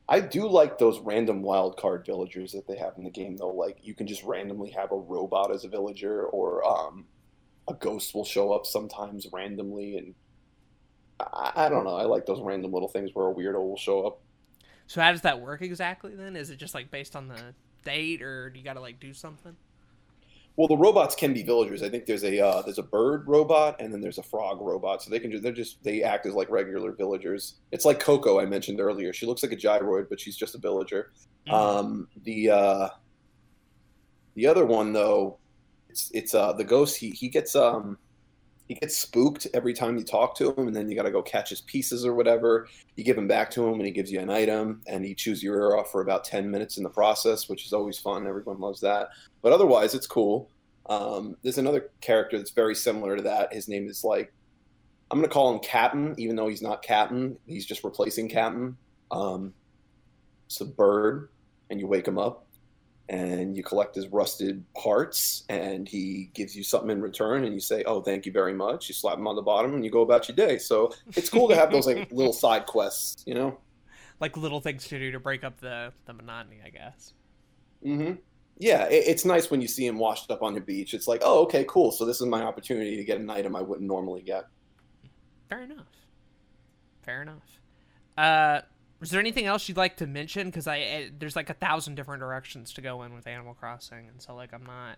I 0.09 0.21
do 0.21 0.47
like 0.47 0.77
those 0.77 0.99
random 0.99 1.41
wild 1.41 1.77
card 1.77 2.05
villagers 2.05 2.53
that 2.53 2.65
they 2.67 2.77
have 2.77 2.93
in 2.97 3.03
the 3.03 3.09
game, 3.09 3.35
though. 3.35 3.51
Like 3.51 3.79
you 3.81 3.93
can 3.93 4.07
just 4.07 4.23
randomly 4.23 4.71
have 4.71 4.91
a 4.91 4.97
robot 4.97 5.51
as 5.51 5.65
a 5.65 5.69
villager, 5.69 6.23
or 6.23 6.65
um, 6.65 7.05
a 7.67 7.73
ghost 7.73 8.15
will 8.15 8.23
show 8.23 8.53
up 8.53 8.65
sometimes 8.65 9.27
randomly, 9.33 9.97
and 9.97 10.15
I, 11.19 11.51
I 11.55 11.69
don't 11.69 11.83
know. 11.83 11.95
I 11.95 12.03
like 12.03 12.25
those 12.25 12.41
random 12.41 12.71
little 12.71 12.87
things 12.87 13.11
where 13.13 13.29
a 13.29 13.33
weirdo 13.33 13.61
will 13.61 13.77
show 13.77 14.07
up. 14.07 14.21
So 14.87 15.01
how 15.01 15.11
does 15.11 15.21
that 15.21 15.41
work 15.41 15.61
exactly 15.61 16.15
then? 16.15 16.37
Is 16.37 16.49
it 16.49 16.57
just 16.57 16.73
like 16.73 16.89
based 16.89 17.15
on 17.15 17.27
the 17.27 17.53
date, 17.83 18.21
or 18.21 18.49
do 18.49 18.59
you 18.59 18.63
got 18.63 18.73
to 18.73 18.81
like 18.81 19.01
do 19.01 19.13
something? 19.13 19.57
Well, 20.57 20.67
the 20.67 20.75
robots 20.75 21.15
can 21.15 21.35
be 21.35 21.43
villagers. 21.43 21.83
I 21.83 21.89
think 21.89 22.07
there's 22.07 22.23
a 22.23 22.43
uh, 22.43 22.63
there's 22.63 22.79
a 22.79 22.83
bird 22.83 23.27
robot 23.27 23.79
and 23.79 23.93
then 23.93 24.01
there's 24.01 24.17
a 24.17 24.23
frog 24.23 24.59
robot. 24.59 25.03
So 25.03 25.11
they 25.11 25.19
can 25.19 25.29
just 25.29 25.43
they're 25.43 25.51
just 25.51 25.83
they 25.83 26.01
act 26.01 26.25
as 26.25 26.33
like 26.33 26.49
regular 26.49 26.91
villagers. 26.93 27.57
It's 27.71 27.85
like 27.85 27.99
Coco 27.99 28.39
I 28.39 28.45
mentioned 28.47 28.79
earlier. 28.79 29.13
She 29.13 29.27
looks 29.27 29.43
like 29.43 29.51
a 29.51 29.55
gyroid, 29.55 30.09
but 30.09 30.19
she's 30.19 30.35
just 30.35 30.55
a 30.55 30.57
villager. 30.57 31.11
Mm-hmm. 31.47 31.53
Um, 31.53 32.07
the 32.23 32.49
uh, 32.49 32.89
the 34.33 34.47
other 34.47 34.65
one 34.65 34.93
though, 34.93 35.37
it's 35.89 36.09
it's 36.15 36.33
uh, 36.33 36.53
the 36.53 36.63
ghost. 36.63 36.97
He 36.97 37.11
he 37.11 37.29
gets 37.29 37.55
um 37.55 37.99
he 38.67 38.75
gets 38.75 38.97
spooked 38.97 39.47
every 39.53 39.73
time 39.73 39.97
you 39.97 40.03
talk 40.03 40.35
to 40.37 40.53
him, 40.53 40.67
and 40.67 40.75
then 40.75 40.89
you 40.89 40.95
got 40.95 41.03
to 41.03 41.11
go 41.11 41.21
catch 41.21 41.49
his 41.49 41.61
pieces 41.61 42.05
or 42.05 42.13
whatever. 42.13 42.67
You 42.95 43.03
give 43.03 43.17
him 43.17 43.27
back 43.27 43.49
to 43.51 43.65
him, 43.65 43.75
and 43.75 43.85
he 43.85 43.91
gives 43.91 44.11
you 44.11 44.19
an 44.19 44.29
item, 44.29 44.81
and 44.87 45.05
he 45.05 45.15
chews 45.15 45.41
your 45.41 45.55
ear 45.55 45.77
off 45.77 45.91
for 45.91 46.01
about 46.01 46.25
ten 46.25 46.51
minutes 46.51 46.77
in 46.77 46.83
the 46.83 46.89
process, 46.89 47.47
which 47.47 47.65
is 47.65 47.73
always 47.73 47.97
fun. 47.97 48.27
Everyone 48.27 48.59
loves 48.59 48.81
that. 48.81 49.09
But 49.41 49.53
otherwise, 49.53 49.93
it's 49.93 50.07
cool. 50.07 50.49
Um, 50.89 51.37
there's 51.43 51.57
another 51.57 51.91
character 52.01 52.37
that's 52.37 52.51
very 52.51 52.75
similar 52.75 53.15
to 53.15 53.23
that. 53.23 53.53
His 53.53 53.67
name 53.67 53.87
is 53.87 54.03
like 54.03 54.33
I'm 55.09 55.19
gonna 55.19 55.29
call 55.29 55.53
him 55.53 55.59
Captain, 55.59 56.15
even 56.17 56.35
though 56.35 56.47
he's 56.47 56.61
not 56.61 56.81
Captain. 56.81 57.37
He's 57.45 57.65
just 57.65 57.83
replacing 57.83 58.29
Captain. 58.29 58.77
Um, 59.11 59.53
it's 60.47 60.59
a 60.61 60.65
bird, 60.65 61.29
and 61.69 61.79
you 61.79 61.87
wake 61.87 62.07
him 62.07 62.17
up, 62.17 62.46
and 63.09 63.55
you 63.55 63.63
collect 63.63 63.95
his 63.95 64.07
rusted 64.07 64.63
parts, 64.73 65.43
and 65.49 65.87
he 65.87 66.29
gives 66.33 66.55
you 66.55 66.63
something 66.63 66.89
in 66.89 67.01
return, 67.01 67.43
and 67.43 67.53
you 67.53 67.59
say, 67.59 67.83
"Oh, 67.85 68.01
thank 68.01 68.25
you 68.25 68.31
very 68.31 68.53
much." 68.53 68.89
You 68.89 68.93
slap 68.93 69.17
him 69.17 69.27
on 69.27 69.35
the 69.35 69.41
bottom, 69.41 69.73
and 69.73 69.83
you 69.85 69.91
go 69.91 70.01
about 70.01 70.27
your 70.27 70.35
day. 70.35 70.57
So 70.57 70.91
it's 71.15 71.29
cool 71.29 71.47
to 71.47 71.55
have 71.55 71.71
those 71.71 71.87
like 71.87 72.11
little 72.11 72.33
side 72.45 72.65
quests, 72.65 73.23
you 73.25 73.33
know? 73.33 73.59
like 74.19 74.37
little 74.37 74.61
things 74.61 74.87
to 74.87 74.99
do 74.99 75.11
to 75.11 75.19
break 75.19 75.43
up 75.43 75.59
the 75.59 75.91
the 76.05 76.13
monotony, 76.13 76.59
I 76.65 76.69
guess. 76.69 77.13
Mm-hmm. 77.85 78.13
Yeah, 78.59 78.85
it, 78.85 79.03
it's 79.07 79.25
nice 79.25 79.51
when 79.51 79.61
you 79.61 79.67
see 79.67 79.85
him 79.85 79.99
washed 79.99 80.31
up 80.31 80.41
on 80.41 80.53
the 80.53 80.61
beach. 80.61 80.93
It's 80.93 81.07
like, 81.07 81.21
oh, 81.23 81.43
okay, 81.43 81.65
cool. 81.67 81.91
So 81.91 82.05
this 82.05 82.19
is 82.19 82.27
my 82.27 82.41
opportunity 82.41 82.97
to 82.97 83.03
get 83.03 83.19
an 83.19 83.29
item 83.29 83.55
I 83.55 83.61
wouldn't 83.61 83.87
normally 83.87 84.21
get. 84.21 84.45
Fair 85.49 85.63
enough. 85.63 85.85
Fair 87.03 87.21
enough. 87.21 87.43
Uh, 88.17 88.61
is 89.01 89.11
there 89.11 89.19
anything 89.19 89.45
else 89.45 89.67
you'd 89.67 89.77
like 89.77 89.97
to 89.97 90.07
mention? 90.07 90.47
Because 90.47 90.67
I, 90.67 90.75
I 90.75 91.11
there's 91.17 91.35
like 91.35 91.49
a 91.49 91.53
thousand 91.53 91.95
different 91.95 92.19
directions 92.19 92.73
to 92.73 92.81
go 92.81 93.03
in 93.03 93.13
with 93.13 93.27
Animal 93.27 93.53
Crossing, 93.53 94.07
and 94.07 94.21
so 94.21 94.35
like 94.35 94.53
I'm 94.53 94.65
not 94.65 94.97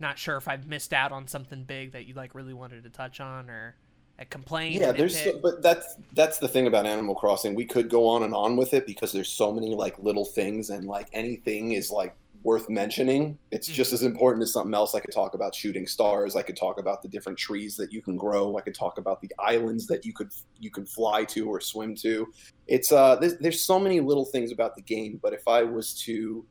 not 0.00 0.18
sure 0.18 0.36
if 0.36 0.48
I've 0.48 0.66
missed 0.66 0.92
out 0.92 1.12
on 1.12 1.28
something 1.28 1.64
big 1.64 1.92
that 1.92 2.06
you 2.06 2.14
like 2.14 2.34
really 2.34 2.54
wanted 2.54 2.82
to 2.84 2.90
touch 2.90 3.20
on 3.20 3.48
or 3.48 3.76
eh, 4.18 4.22
a 4.22 4.24
complaint. 4.24 4.80
Yeah, 4.80 4.92
there's 4.92 5.22
so, 5.22 5.38
but 5.40 5.62
that's 5.62 5.96
that's 6.12 6.38
the 6.38 6.48
thing 6.48 6.66
about 6.66 6.86
Animal 6.86 7.14
Crossing. 7.14 7.54
We 7.54 7.64
could 7.64 7.88
go 7.88 8.08
on 8.08 8.24
and 8.24 8.34
on 8.34 8.56
with 8.56 8.74
it 8.74 8.86
because 8.86 9.12
there's 9.12 9.30
so 9.30 9.52
many 9.52 9.74
like 9.74 9.98
little 9.98 10.24
things 10.24 10.70
and 10.70 10.86
like 10.86 11.08
anything 11.12 11.72
is 11.72 11.90
like 11.90 12.14
worth 12.46 12.70
mentioning. 12.70 13.36
It's 13.50 13.66
just 13.66 13.92
as 13.92 14.04
important 14.04 14.44
as 14.44 14.52
something 14.52 14.72
else. 14.72 14.94
I 14.94 15.00
could 15.00 15.12
talk 15.12 15.34
about 15.34 15.52
shooting 15.52 15.84
stars. 15.84 16.36
I 16.36 16.42
could 16.42 16.56
talk 16.56 16.78
about 16.78 17.02
the 17.02 17.08
different 17.08 17.36
trees 17.36 17.76
that 17.76 17.92
you 17.92 18.00
can 18.00 18.16
grow. 18.16 18.56
I 18.56 18.60
could 18.60 18.76
talk 18.76 18.98
about 18.98 19.20
the 19.20 19.32
islands 19.40 19.88
that 19.88 20.06
you 20.06 20.12
could 20.12 20.30
you 20.60 20.70
can 20.70 20.86
fly 20.86 21.24
to 21.24 21.48
or 21.48 21.60
swim 21.60 21.96
to. 21.96 22.28
It's 22.68 22.92
uh, 22.92 23.16
there's, 23.16 23.36
there's 23.38 23.60
so 23.60 23.80
many 23.80 23.98
little 23.98 24.24
things 24.24 24.52
about 24.52 24.76
the 24.76 24.82
game. 24.82 25.18
But 25.20 25.32
if 25.32 25.48
I 25.48 25.64
was 25.64 25.92
to 26.04 26.46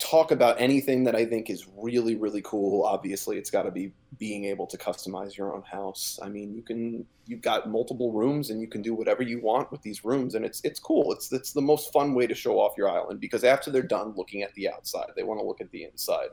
talk 0.00 0.30
about 0.32 0.60
anything 0.60 1.04
that 1.04 1.14
I 1.14 1.24
think 1.26 1.50
is 1.50 1.66
really, 1.76 2.16
really 2.16 2.42
cool, 2.42 2.84
obviously 2.84 3.36
it's 3.36 3.50
got 3.50 3.62
to 3.62 3.70
be 3.70 3.92
being 4.18 4.46
able 4.46 4.66
to 4.66 4.76
customize 4.78 5.36
your 5.36 5.54
own 5.54 5.62
house. 5.62 6.18
I 6.22 6.28
mean, 6.28 6.54
you 6.54 6.62
can 6.62 7.06
you've 7.26 7.42
got 7.42 7.70
multiple 7.70 8.12
rooms 8.12 8.50
and 8.50 8.60
you 8.60 8.66
can 8.66 8.82
do 8.82 8.94
whatever 8.94 9.22
you 9.22 9.40
want 9.40 9.70
with 9.70 9.82
these 9.82 10.04
rooms, 10.04 10.34
and 10.34 10.44
it's 10.44 10.60
it's 10.64 10.80
cool. 10.80 11.12
It's 11.12 11.30
it's 11.32 11.52
the 11.52 11.60
most 11.60 11.92
fun 11.92 12.14
way 12.14 12.26
to 12.26 12.34
show 12.34 12.58
off 12.58 12.76
your 12.76 12.90
island 12.90 13.20
because 13.20 13.44
after 13.44 13.70
they're 13.70 13.82
done 13.82 14.14
looking 14.16 14.42
at 14.42 14.54
the 14.54 14.68
outside, 14.70 15.10
they 15.16 15.22
want 15.22 15.38
to 15.38 15.46
look 15.46 15.60
at 15.60 15.70
the 15.70 15.84
inside. 15.84 16.30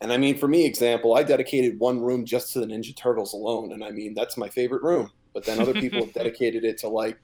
And 0.00 0.12
I 0.12 0.16
mean, 0.16 0.36
for 0.36 0.48
me, 0.48 0.66
example, 0.66 1.14
I 1.14 1.22
dedicated 1.22 1.78
one 1.78 2.00
room 2.00 2.24
just 2.24 2.52
to 2.52 2.60
the 2.60 2.66
Ninja 2.66 2.94
Turtles 2.96 3.32
alone, 3.32 3.72
and 3.72 3.84
I 3.84 3.90
mean 3.90 4.12
that's 4.12 4.36
my 4.36 4.48
favorite 4.48 4.82
room. 4.82 5.10
But 5.32 5.44
then 5.44 5.60
other 5.60 5.72
people 5.72 6.00
have 6.00 6.12
dedicated 6.22 6.64
it 6.64 6.78
to 6.78 6.88
like. 6.88 7.18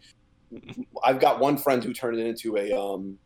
I've 1.04 1.20
got 1.20 1.40
one 1.40 1.58
friend 1.58 1.84
who 1.84 1.92
turned 1.92 2.18
it 2.18 2.26
into 2.26 2.56
a 2.56 2.72
um, 2.72 3.18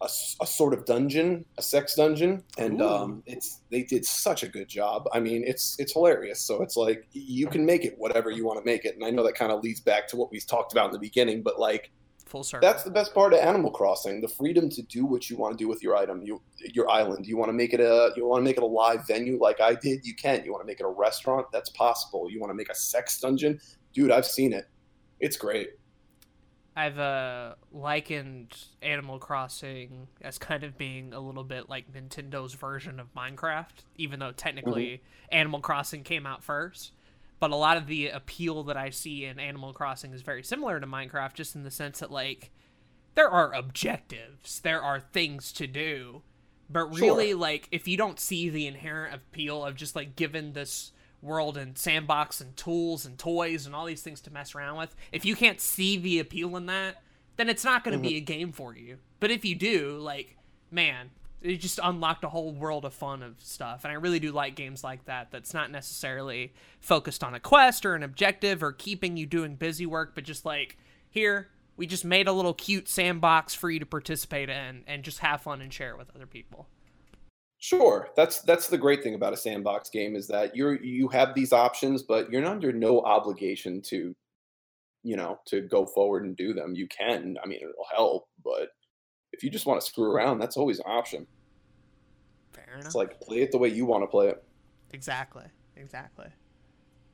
a, 0.00 0.08
a, 0.40 0.46
sort 0.46 0.74
of 0.74 0.84
dungeon, 0.84 1.44
a 1.58 1.62
sex 1.62 1.94
dungeon, 1.94 2.42
and 2.58 2.82
um, 2.82 3.22
it's 3.26 3.60
they 3.70 3.82
did 3.82 4.04
such 4.04 4.42
a 4.42 4.48
good 4.48 4.68
job. 4.68 5.08
I 5.12 5.20
mean, 5.20 5.44
it's 5.46 5.76
it's 5.78 5.92
hilarious. 5.92 6.40
So 6.40 6.62
it's 6.62 6.76
like 6.76 7.06
you 7.12 7.46
can 7.46 7.64
make 7.64 7.84
it 7.84 7.94
whatever 7.98 8.30
you 8.30 8.44
want 8.44 8.58
to 8.58 8.64
make 8.64 8.84
it, 8.84 8.94
and 8.94 9.04
I 9.04 9.10
know 9.10 9.24
that 9.24 9.34
kind 9.34 9.52
of 9.52 9.62
leads 9.62 9.80
back 9.80 10.08
to 10.08 10.16
what 10.16 10.30
we 10.30 10.40
talked 10.40 10.72
about 10.72 10.86
in 10.86 10.92
the 10.92 10.98
beginning, 10.98 11.42
but 11.42 11.58
like 11.58 11.90
full 12.26 12.42
circle. 12.42 12.68
That's 12.68 12.82
the 12.82 12.90
best 12.90 13.14
part 13.14 13.32
of 13.32 13.40
Animal 13.40 13.70
Crossing: 13.70 14.20
the 14.20 14.28
freedom 14.28 14.68
to 14.70 14.82
do 14.82 15.06
what 15.06 15.30
you 15.30 15.36
want 15.36 15.56
to 15.56 15.62
do 15.62 15.68
with 15.68 15.82
your 15.82 15.96
item, 15.96 16.22
you, 16.22 16.42
your 16.72 16.90
island. 16.90 17.26
You 17.26 17.36
want 17.36 17.48
to 17.48 17.52
make 17.52 17.72
it 17.72 17.80
a 17.80 18.12
you 18.16 18.26
want 18.26 18.40
to 18.40 18.44
make 18.44 18.56
it 18.56 18.62
a 18.62 18.66
live 18.66 19.06
venue 19.06 19.38
like 19.40 19.60
I 19.60 19.74
did. 19.74 20.04
You 20.04 20.14
can. 20.14 20.44
You 20.44 20.52
want 20.52 20.62
to 20.62 20.66
make 20.66 20.80
it 20.80 20.86
a 20.86 20.88
restaurant? 20.88 21.46
That's 21.52 21.70
possible. 21.70 22.30
You 22.30 22.40
want 22.40 22.50
to 22.50 22.54
make 22.54 22.70
a 22.70 22.74
sex 22.74 23.18
dungeon, 23.20 23.60
dude? 23.92 24.10
I've 24.10 24.26
seen 24.26 24.52
it. 24.52 24.68
It's 25.20 25.36
great. 25.36 25.70
I've 26.76 26.98
uh, 26.98 27.54
likened 27.72 28.52
Animal 28.82 29.18
Crossing 29.18 30.08
as 30.20 30.38
kind 30.38 30.64
of 30.64 30.76
being 30.76 31.12
a 31.12 31.20
little 31.20 31.44
bit 31.44 31.68
like 31.68 31.92
Nintendo's 31.92 32.54
version 32.54 32.98
of 32.98 33.14
Minecraft, 33.14 33.84
even 33.96 34.18
though 34.18 34.32
technically 34.32 34.86
mm-hmm. 34.86 35.36
Animal 35.36 35.60
Crossing 35.60 36.02
came 36.02 36.26
out 36.26 36.42
first. 36.42 36.92
But 37.38 37.52
a 37.52 37.56
lot 37.56 37.76
of 37.76 37.86
the 37.86 38.08
appeal 38.08 38.64
that 38.64 38.76
I 38.76 38.90
see 38.90 39.24
in 39.24 39.38
Animal 39.38 39.72
Crossing 39.72 40.12
is 40.12 40.22
very 40.22 40.42
similar 40.42 40.80
to 40.80 40.86
Minecraft, 40.86 41.34
just 41.34 41.54
in 41.54 41.62
the 41.62 41.70
sense 41.70 42.00
that, 42.00 42.10
like, 42.10 42.50
there 43.14 43.28
are 43.28 43.52
objectives, 43.52 44.60
there 44.60 44.82
are 44.82 44.98
things 44.98 45.52
to 45.54 45.66
do. 45.66 46.22
But 46.70 46.86
really, 46.86 47.30
sure. 47.30 47.38
like, 47.38 47.68
if 47.70 47.86
you 47.86 47.96
don't 47.96 48.18
see 48.18 48.48
the 48.48 48.66
inherent 48.66 49.14
appeal 49.14 49.64
of 49.64 49.76
just, 49.76 49.94
like, 49.94 50.16
given 50.16 50.54
this 50.54 50.92
world 51.24 51.56
and 51.56 51.76
sandbox 51.76 52.40
and 52.40 52.56
tools 52.56 53.06
and 53.06 53.18
toys 53.18 53.66
and 53.66 53.74
all 53.74 53.86
these 53.86 54.02
things 54.02 54.20
to 54.22 54.32
mess 54.32 54.54
around 54.54 54.76
with, 54.76 54.94
if 55.10 55.24
you 55.24 55.34
can't 55.34 55.60
see 55.60 55.96
the 55.96 56.18
appeal 56.18 56.56
in 56.56 56.66
that, 56.66 57.02
then 57.36 57.48
it's 57.48 57.64
not 57.64 57.82
going 57.82 57.92
to 57.92 57.98
mm-hmm. 57.98 58.12
be 58.12 58.16
a 58.18 58.20
game 58.20 58.52
for 58.52 58.76
you. 58.76 58.98
But 59.18 59.30
if 59.30 59.44
you 59.44 59.54
do, 59.54 59.98
like, 59.98 60.36
man, 60.70 61.10
it 61.42 61.56
just 61.56 61.80
unlocked 61.82 62.24
a 62.24 62.28
whole 62.28 62.52
world 62.52 62.84
of 62.84 62.94
fun 62.94 63.22
of 63.22 63.34
stuff. 63.38 63.84
And 63.84 63.92
I 63.92 63.96
really 63.96 64.18
do 64.20 64.32
like 64.32 64.54
games 64.54 64.84
like 64.84 65.04
that 65.06 65.30
that's 65.30 65.52
not 65.52 65.70
necessarily 65.70 66.54
focused 66.80 67.24
on 67.24 67.34
a 67.34 67.40
quest 67.40 67.84
or 67.84 67.94
an 67.94 68.02
objective 68.02 68.62
or 68.62 68.72
keeping 68.72 69.16
you 69.16 69.26
doing 69.26 69.56
busy 69.56 69.86
work, 69.86 70.14
but 70.14 70.24
just 70.24 70.44
like, 70.44 70.78
here, 71.10 71.48
we 71.76 71.86
just 71.86 72.04
made 72.04 72.28
a 72.28 72.32
little 72.32 72.54
cute 72.54 72.88
sandbox 72.88 73.54
for 73.54 73.70
you 73.70 73.78
to 73.80 73.86
participate 73.86 74.48
in 74.48 74.84
and 74.86 75.02
just 75.02 75.18
have 75.18 75.42
fun 75.42 75.60
and 75.60 75.72
share 75.72 75.90
it 75.90 75.98
with 75.98 76.14
other 76.14 76.26
people. 76.26 76.68
Sure, 77.64 78.10
that's 78.14 78.42
that's 78.42 78.68
the 78.68 78.76
great 78.76 79.02
thing 79.02 79.14
about 79.14 79.32
a 79.32 79.38
sandbox 79.38 79.88
game 79.88 80.16
is 80.16 80.28
that 80.28 80.54
you're 80.54 80.74
you 80.82 81.08
have 81.08 81.34
these 81.34 81.50
options, 81.50 82.02
but 82.02 82.30
you're 82.30 82.44
under 82.44 82.74
no 82.74 83.00
obligation 83.00 83.80
to, 83.86 84.14
you 85.02 85.16
know, 85.16 85.40
to 85.46 85.62
go 85.62 85.86
forward 85.86 86.26
and 86.26 86.36
do 86.36 86.52
them. 86.52 86.74
You 86.74 86.86
can, 86.88 87.38
I 87.42 87.46
mean, 87.46 87.60
it'll 87.62 87.86
help, 87.90 88.28
but 88.44 88.68
if 89.32 89.42
you 89.42 89.48
just 89.48 89.64
want 89.64 89.80
to 89.80 89.86
screw 89.86 90.12
around, 90.12 90.40
that's 90.40 90.58
always 90.58 90.78
an 90.78 90.84
option. 90.86 91.26
Fair 92.52 92.66
enough. 92.74 92.84
It's 92.84 92.94
like 92.94 93.18
play 93.22 93.40
it 93.40 93.50
the 93.50 93.56
way 93.56 93.70
you 93.70 93.86
want 93.86 94.02
to 94.02 94.08
play 94.08 94.28
it. 94.28 94.44
Exactly, 94.92 95.46
exactly. 95.74 96.28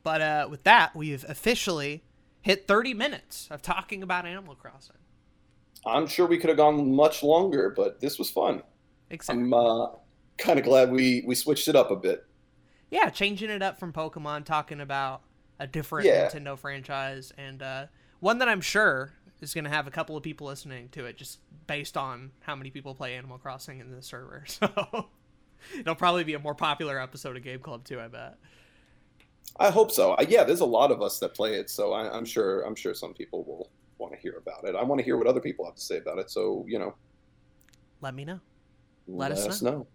But 0.03 0.21
uh, 0.21 0.49
with 0.51 0.65
that, 0.65 0.97
we've 0.97 1.25
officially 1.29 2.03
hit 2.43 2.67
30 2.67 2.93
minutes 2.95 3.47
of 3.53 3.63
talking 3.63 4.03
about 4.03 4.27
Animal 4.27 4.57
Crossing. 4.57 4.97
I'm 5.87 6.09
sure 6.09 6.27
we 6.27 6.39
could 6.39 6.49
have 6.51 6.57
gone 6.57 6.93
much 6.93 7.23
longer, 7.23 7.73
but 7.77 8.01
this 8.01 8.19
was 8.19 8.31
fun. 8.31 8.65
Exactly. 9.11 9.45
I'm, 9.45 9.55
uh, 9.55 9.87
kind 10.40 10.59
of 10.59 10.64
glad 10.64 10.90
we 10.90 11.22
we 11.26 11.35
switched 11.35 11.68
it 11.68 11.76
up 11.76 11.90
a 11.90 11.96
bit. 11.96 12.26
Yeah, 12.90 13.09
changing 13.11 13.50
it 13.50 13.62
up 13.62 13.79
from 13.79 13.92
Pokemon, 13.92 14.44
talking 14.44 14.81
about 14.81 15.22
a 15.61 15.66
different 15.66 16.07
yeah. 16.07 16.29
Nintendo 16.29 16.59
franchise, 16.59 17.33
and 17.38 17.62
uh, 17.62 17.87
one 18.18 18.38
that 18.38 18.48
I'm 18.48 18.61
sure 18.61 19.12
is 19.40 19.55
going 19.55 19.64
to 19.64 19.70
have 19.70 19.87
a 19.87 19.90
couple 19.90 20.16
of 20.16 20.22
people 20.22 20.46
listening 20.46 20.88
to 20.90 21.07
it, 21.07 21.16
just 21.16 21.38
based 21.66 21.96
on 21.96 22.33
how 22.40 22.57
many 22.57 22.70
people 22.70 22.94
play 22.94 23.16
Animal 23.16 23.38
Crossing 23.38 23.81
in 23.81 23.90
the 23.90 24.03
server. 24.03 24.44
So 25.72 25.79
it'll 25.79 25.94
probably 25.94 26.24
be 26.24 26.33
a 26.33 26.38
more 26.38 26.55
popular 26.55 26.98
episode 26.98 27.37
of 27.37 27.42
Game 27.42 27.61
Club 27.61 27.85
too. 27.85 28.00
I 28.00 28.09
bet. 28.09 28.38
I 29.59 29.70
hope 29.70 29.90
so. 29.90 30.16
Yeah, 30.26 30.42
there's 30.42 30.61
a 30.61 30.66
lot 30.66 30.90
of 30.90 31.03
us 31.03 31.18
that 31.18 31.35
play 31.35 31.57
it, 31.57 31.68
so 31.68 31.92
I, 31.92 32.11
I'm 32.11 32.24
sure 32.24 32.62
I'm 32.62 32.74
sure 32.74 32.94
some 32.94 33.12
people 33.12 33.44
will 33.44 33.70
want 33.98 34.14
to 34.14 34.18
hear 34.18 34.37
about 34.38 34.64
it. 34.64 34.74
I 34.74 34.83
want 34.83 35.00
to 35.00 35.05
hear 35.05 35.18
what 35.18 35.26
other 35.26 35.40
people 35.40 35.66
have 35.66 35.74
to 35.74 35.81
say 35.81 35.98
about 35.98 36.18
it. 36.18 36.31
So 36.31 36.64
you 36.66 36.79
know, 36.79 36.94
let 38.00 38.14
me 38.14 38.24
know. 38.24 38.40
Let, 39.07 39.31
let 39.31 39.38
us, 39.38 39.46
us 39.46 39.62
know. 39.62 39.70
know. 39.70 39.87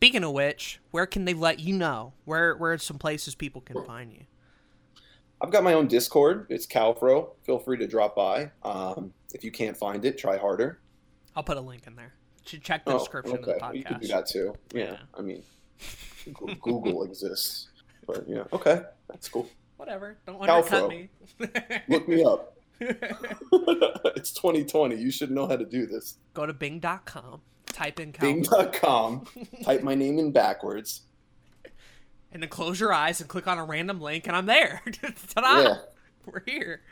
Speaking 0.00 0.24
of 0.24 0.32
which, 0.32 0.80
where 0.92 1.04
can 1.04 1.26
they 1.26 1.34
let 1.34 1.60
you 1.60 1.76
know? 1.76 2.14
Where 2.24 2.56
where 2.56 2.72
are 2.72 2.78
some 2.78 2.96
places 2.96 3.34
people 3.34 3.60
can 3.60 3.84
find 3.84 4.10
you? 4.10 4.22
I've 5.42 5.50
got 5.50 5.62
my 5.62 5.74
own 5.74 5.88
Discord. 5.88 6.46
It's 6.48 6.66
Cowfro. 6.66 7.32
Feel 7.42 7.58
free 7.58 7.76
to 7.76 7.86
drop 7.86 8.16
by. 8.16 8.50
Um, 8.62 9.12
if 9.34 9.44
you 9.44 9.50
can't 9.50 9.76
find 9.76 10.02
it, 10.06 10.16
try 10.16 10.38
harder. 10.38 10.80
I'll 11.36 11.42
put 11.42 11.58
a 11.58 11.60
link 11.60 11.86
in 11.86 11.96
there. 11.96 12.14
Should 12.46 12.64
check 12.64 12.86
the 12.86 12.94
oh, 12.94 12.98
description 12.98 13.40
okay. 13.40 13.52
of 13.52 13.58
the 13.58 13.62
podcast. 13.62 13.74
You 13.74 13.84
can 13.84 14.00
do 14.00 14.08
that 14.08 14.26
too. 14.26 14.54
Yeah. 14.72 14.84
yeah. 14.84 14.96
I 15.18 15.20
mean, 15.20 15.42
Google 16.62 17.04
exists, 17.04 17.68
but 18.06 18.26
yeah. 18.26 18.44
Okay, 18.54 18.80
that's 19.06 19.28
cool. 19.28 19.50
Whatever. 19.76 20.16
Don't 20.26 20.40
undercut 20.40 20.88
me. 20.88 21.10
Look 21.88 22.08
me 22.08 22.24
up. 22.24 22.56
it's 22.80 24.32
2020. 24.32 24.96
You 24.96 25.10
should 25.10 25.30
know 25.30 25.46
how 25.46 25.56
to 25.56 25.66
do 25.66 25.84
this. 25.84 26.16
Go 26.32 26.46
to 26.46 26.54
Bing.com 26.54 27.42
Type 27.72 28.00
in 28.00 28.12
Bing.com. 28.12 29.26
type 29.64 29.82
my 29.82 29.94
name 29.94 30.18
in 30.18 30.32
backwards. 30.32 31.02
And 32.32 32.42
then 32.42 32.48
close 32.48 32.78
your 32.78 32.92
eyes 32.92 33.20
and 33.20 33.28
click 33.28 33.46
on 33.46 33.58
a 33.58 33.64
random 33.64 34.00
link, 34.00 34.26
and 34.26 34.36
I'm 34.36 34.46
there. 34.46 34.82
Ta-da! 35.34 35.62
Yeah. 35.62 35.74
We're 36.26 36.42
here. 36.46 36.82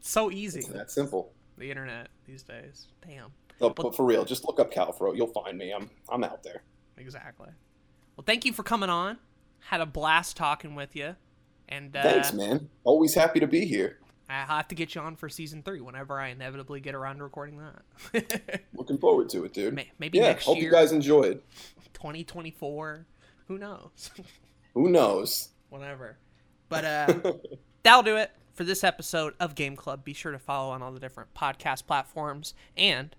so 0.00 0.30
easy. 0.30 0.60
It's 0.60 0.68
that 0.68 0.90
simple. 0.90 1.32
The 1.58 1.70
internet 1.70 2.08
these 2.26 2.42
days. 2.42 2.88
Damn. 3.06 3.32
No, 3.60 3.68
well, 3.68 3.70
but 3.70 3.94
for 3.94 4.04
real, 4.04 4.24
just 4.24 4.44
look 4.44 4.58
up 4.58 4.72
Cowfro. 4.72 5.16
You'll 5.16 5.28
find 5.28 5.56
me. 5.56 5.72
I'm 5.72 5.88
I'm 6.08 6.24
out 6.24 6.42
there. 6.42 6.62
Exactly. 6.96 7.48
Well, 8.16 8.24
thank 8.26 8.44
you 8.44 8.52
for 8.52 8.62
coming 8.62 8.90
on. 8.90 9.18
Had 9.60 9.80
a 9.80 9.86
blast 9.86 10.36
talking 10.36 10.74
with 10.74 10.96
you. 10.96 11.14
And 11.68 11.96
uh, 11.96 12.02
thanks, 12.02 12.32
man. 12.32 12.68
Always 12.84 13.14
happy 13.14 13.38
to 13.40 13.46
be 13.46 13.64
here. 13.64 13.98
I'll 14.32 14.56
have 14.56 14.68
to 14.68 14.74
get 14.74 14.94
you 14.94 15.00
on 15.00 15.16
for 15.16 15.28
season 15.28 15.62
three 15.62 15.80
whenever 15.80 16.18
I 16.18 16.28
inevitably 16.28 16.80
get 16.80 16.94
around 16.94 17.18
to 17.18 17.24
recording 17.24 17.58
that. 17.58 18.62
Looking 18.74 18.98
forward 18.98 19.28
to 19.30 19.44
it, 19.44 19.52
dude. 19.52 19.74
Maybe 19.98 20.18
yeah, 20.18 20.28
next 20.28 20.44
hope 20.44 20.56
year. 20.56 20.66
you 20.66 20.70
guys 20.70 20.92
enjoyed. 20.92 21.42
2024. 21.94 23.06
Who 23.48 23.58
knows? 23.58 24.10
Who 24.74 24.90
knows? 24.90 25.48
Whatever. 25.68 26.16
But 26.68 26.84
uh, 26.84 27.32
that'll 27.82 28.02
do 28.02 28.16
it 28.16 28.30
for 28.54 28.64
this 28.64 28.84
episode 28.84 29.34
of 29.38 29.54
Game 29.54 29.76
Club. 29.76 30.04
Be 30.04 30.14
sure 30.14 30.32
to 30.32 30.38
follow 30.38 30.72
on 30.72 30.82
all 30.82 30.92
the 30.92 31.00
different 31.00 31.34
podcast 31.34 31.86
platforms. 31.86 32.54
And 32.76 33.14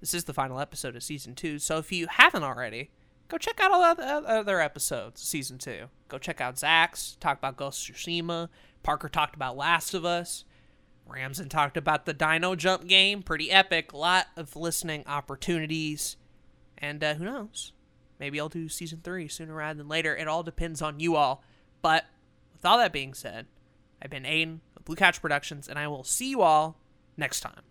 this 0.00 0.14
is 0.14 0.24
the 0.24 0.34
final 0.34 0.60
episode 0.60 0.96
of 0.96 1.02
season 1.02 1.34
two. 1.34 1.58
So 1.58 1.78
if 1.78 1.90
you 1.92 2.06
haven't 2.08 2.42
already, 2.44 2.90
go 3.28 3.38
check 3.38 3.60
out 3.60 3.72
all 3.72 3.94
the 3.94 4.04
other 4.04 4.60
episodes 4.60 5.22
season 5.22 5.58
two. 5.58 5.86
Go 6.08 6.18
check 6.18 6.40
out 6.40 6.58
Zach's, 6.58 7.16
talk 7.20 7.38
about 7.38 7.56
Ghost 7.56 7.88
of 7.88 7.96
Tsushima. 7.96 8.48
Parker 8.82 9.08
talked 9.08 9.34
about 9.34 9.56
Last 9.56 9.94
of 9.94 10.04
Us. 10.04 10.44
Ramson 11.08 11.48
talked 11.48 11.76
about 11.76 12.06
the 12.06 12.12
Dino 12.12 12.54
Jump 12.54 12.86
game, 12.86 13.22
pretty 13.22 13.50
epic. 13.50 13.92
Lot 13.92 14.26
of 14.36 14.54
listening 14.54 15.04
opportunities. 15.06 16.16
And 16.76 17.02
uh, 17.02 17.14
who 17.14 17.24
knows? 17.24 17.72
Maybe 18.20 18.38
I'll 18.38 18.48
do 18.48 18.68
season 18.68 19.00
three 19.02 19.28
sooner 19.28 19.54
rather 19.54 19.78
than 19.78 19.88
later. 19.88 20.16
It 20.16 20.28
all 20.28 20.42
depends 20.42 20.82
on 20.82 21.00
you 21.00 21.16
all. 21.16 21.42
But 21.82 22.04
with 22.52 22.64
all 22.64 22.78
that 22.78 22.92
being 22.92 23.14
said, 23.14 23.46
I've 24.02 24.10
been 24.10 24.26
Aden 24.26 24.60
of 24.76 24.84
Blue 24.84 24.96
Couch 24.96 25.20
Productions, 25.20 25.68
and 25.68 25.78
I 25.78 25.88
will 25.88 26.04
see 26.04 26.30
you 26.30 26.42
all 26.42 26.76
next 27.16 27.40
time. 27.40 27.62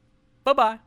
Bye 0.44 0.54
bye. 0.54 0.80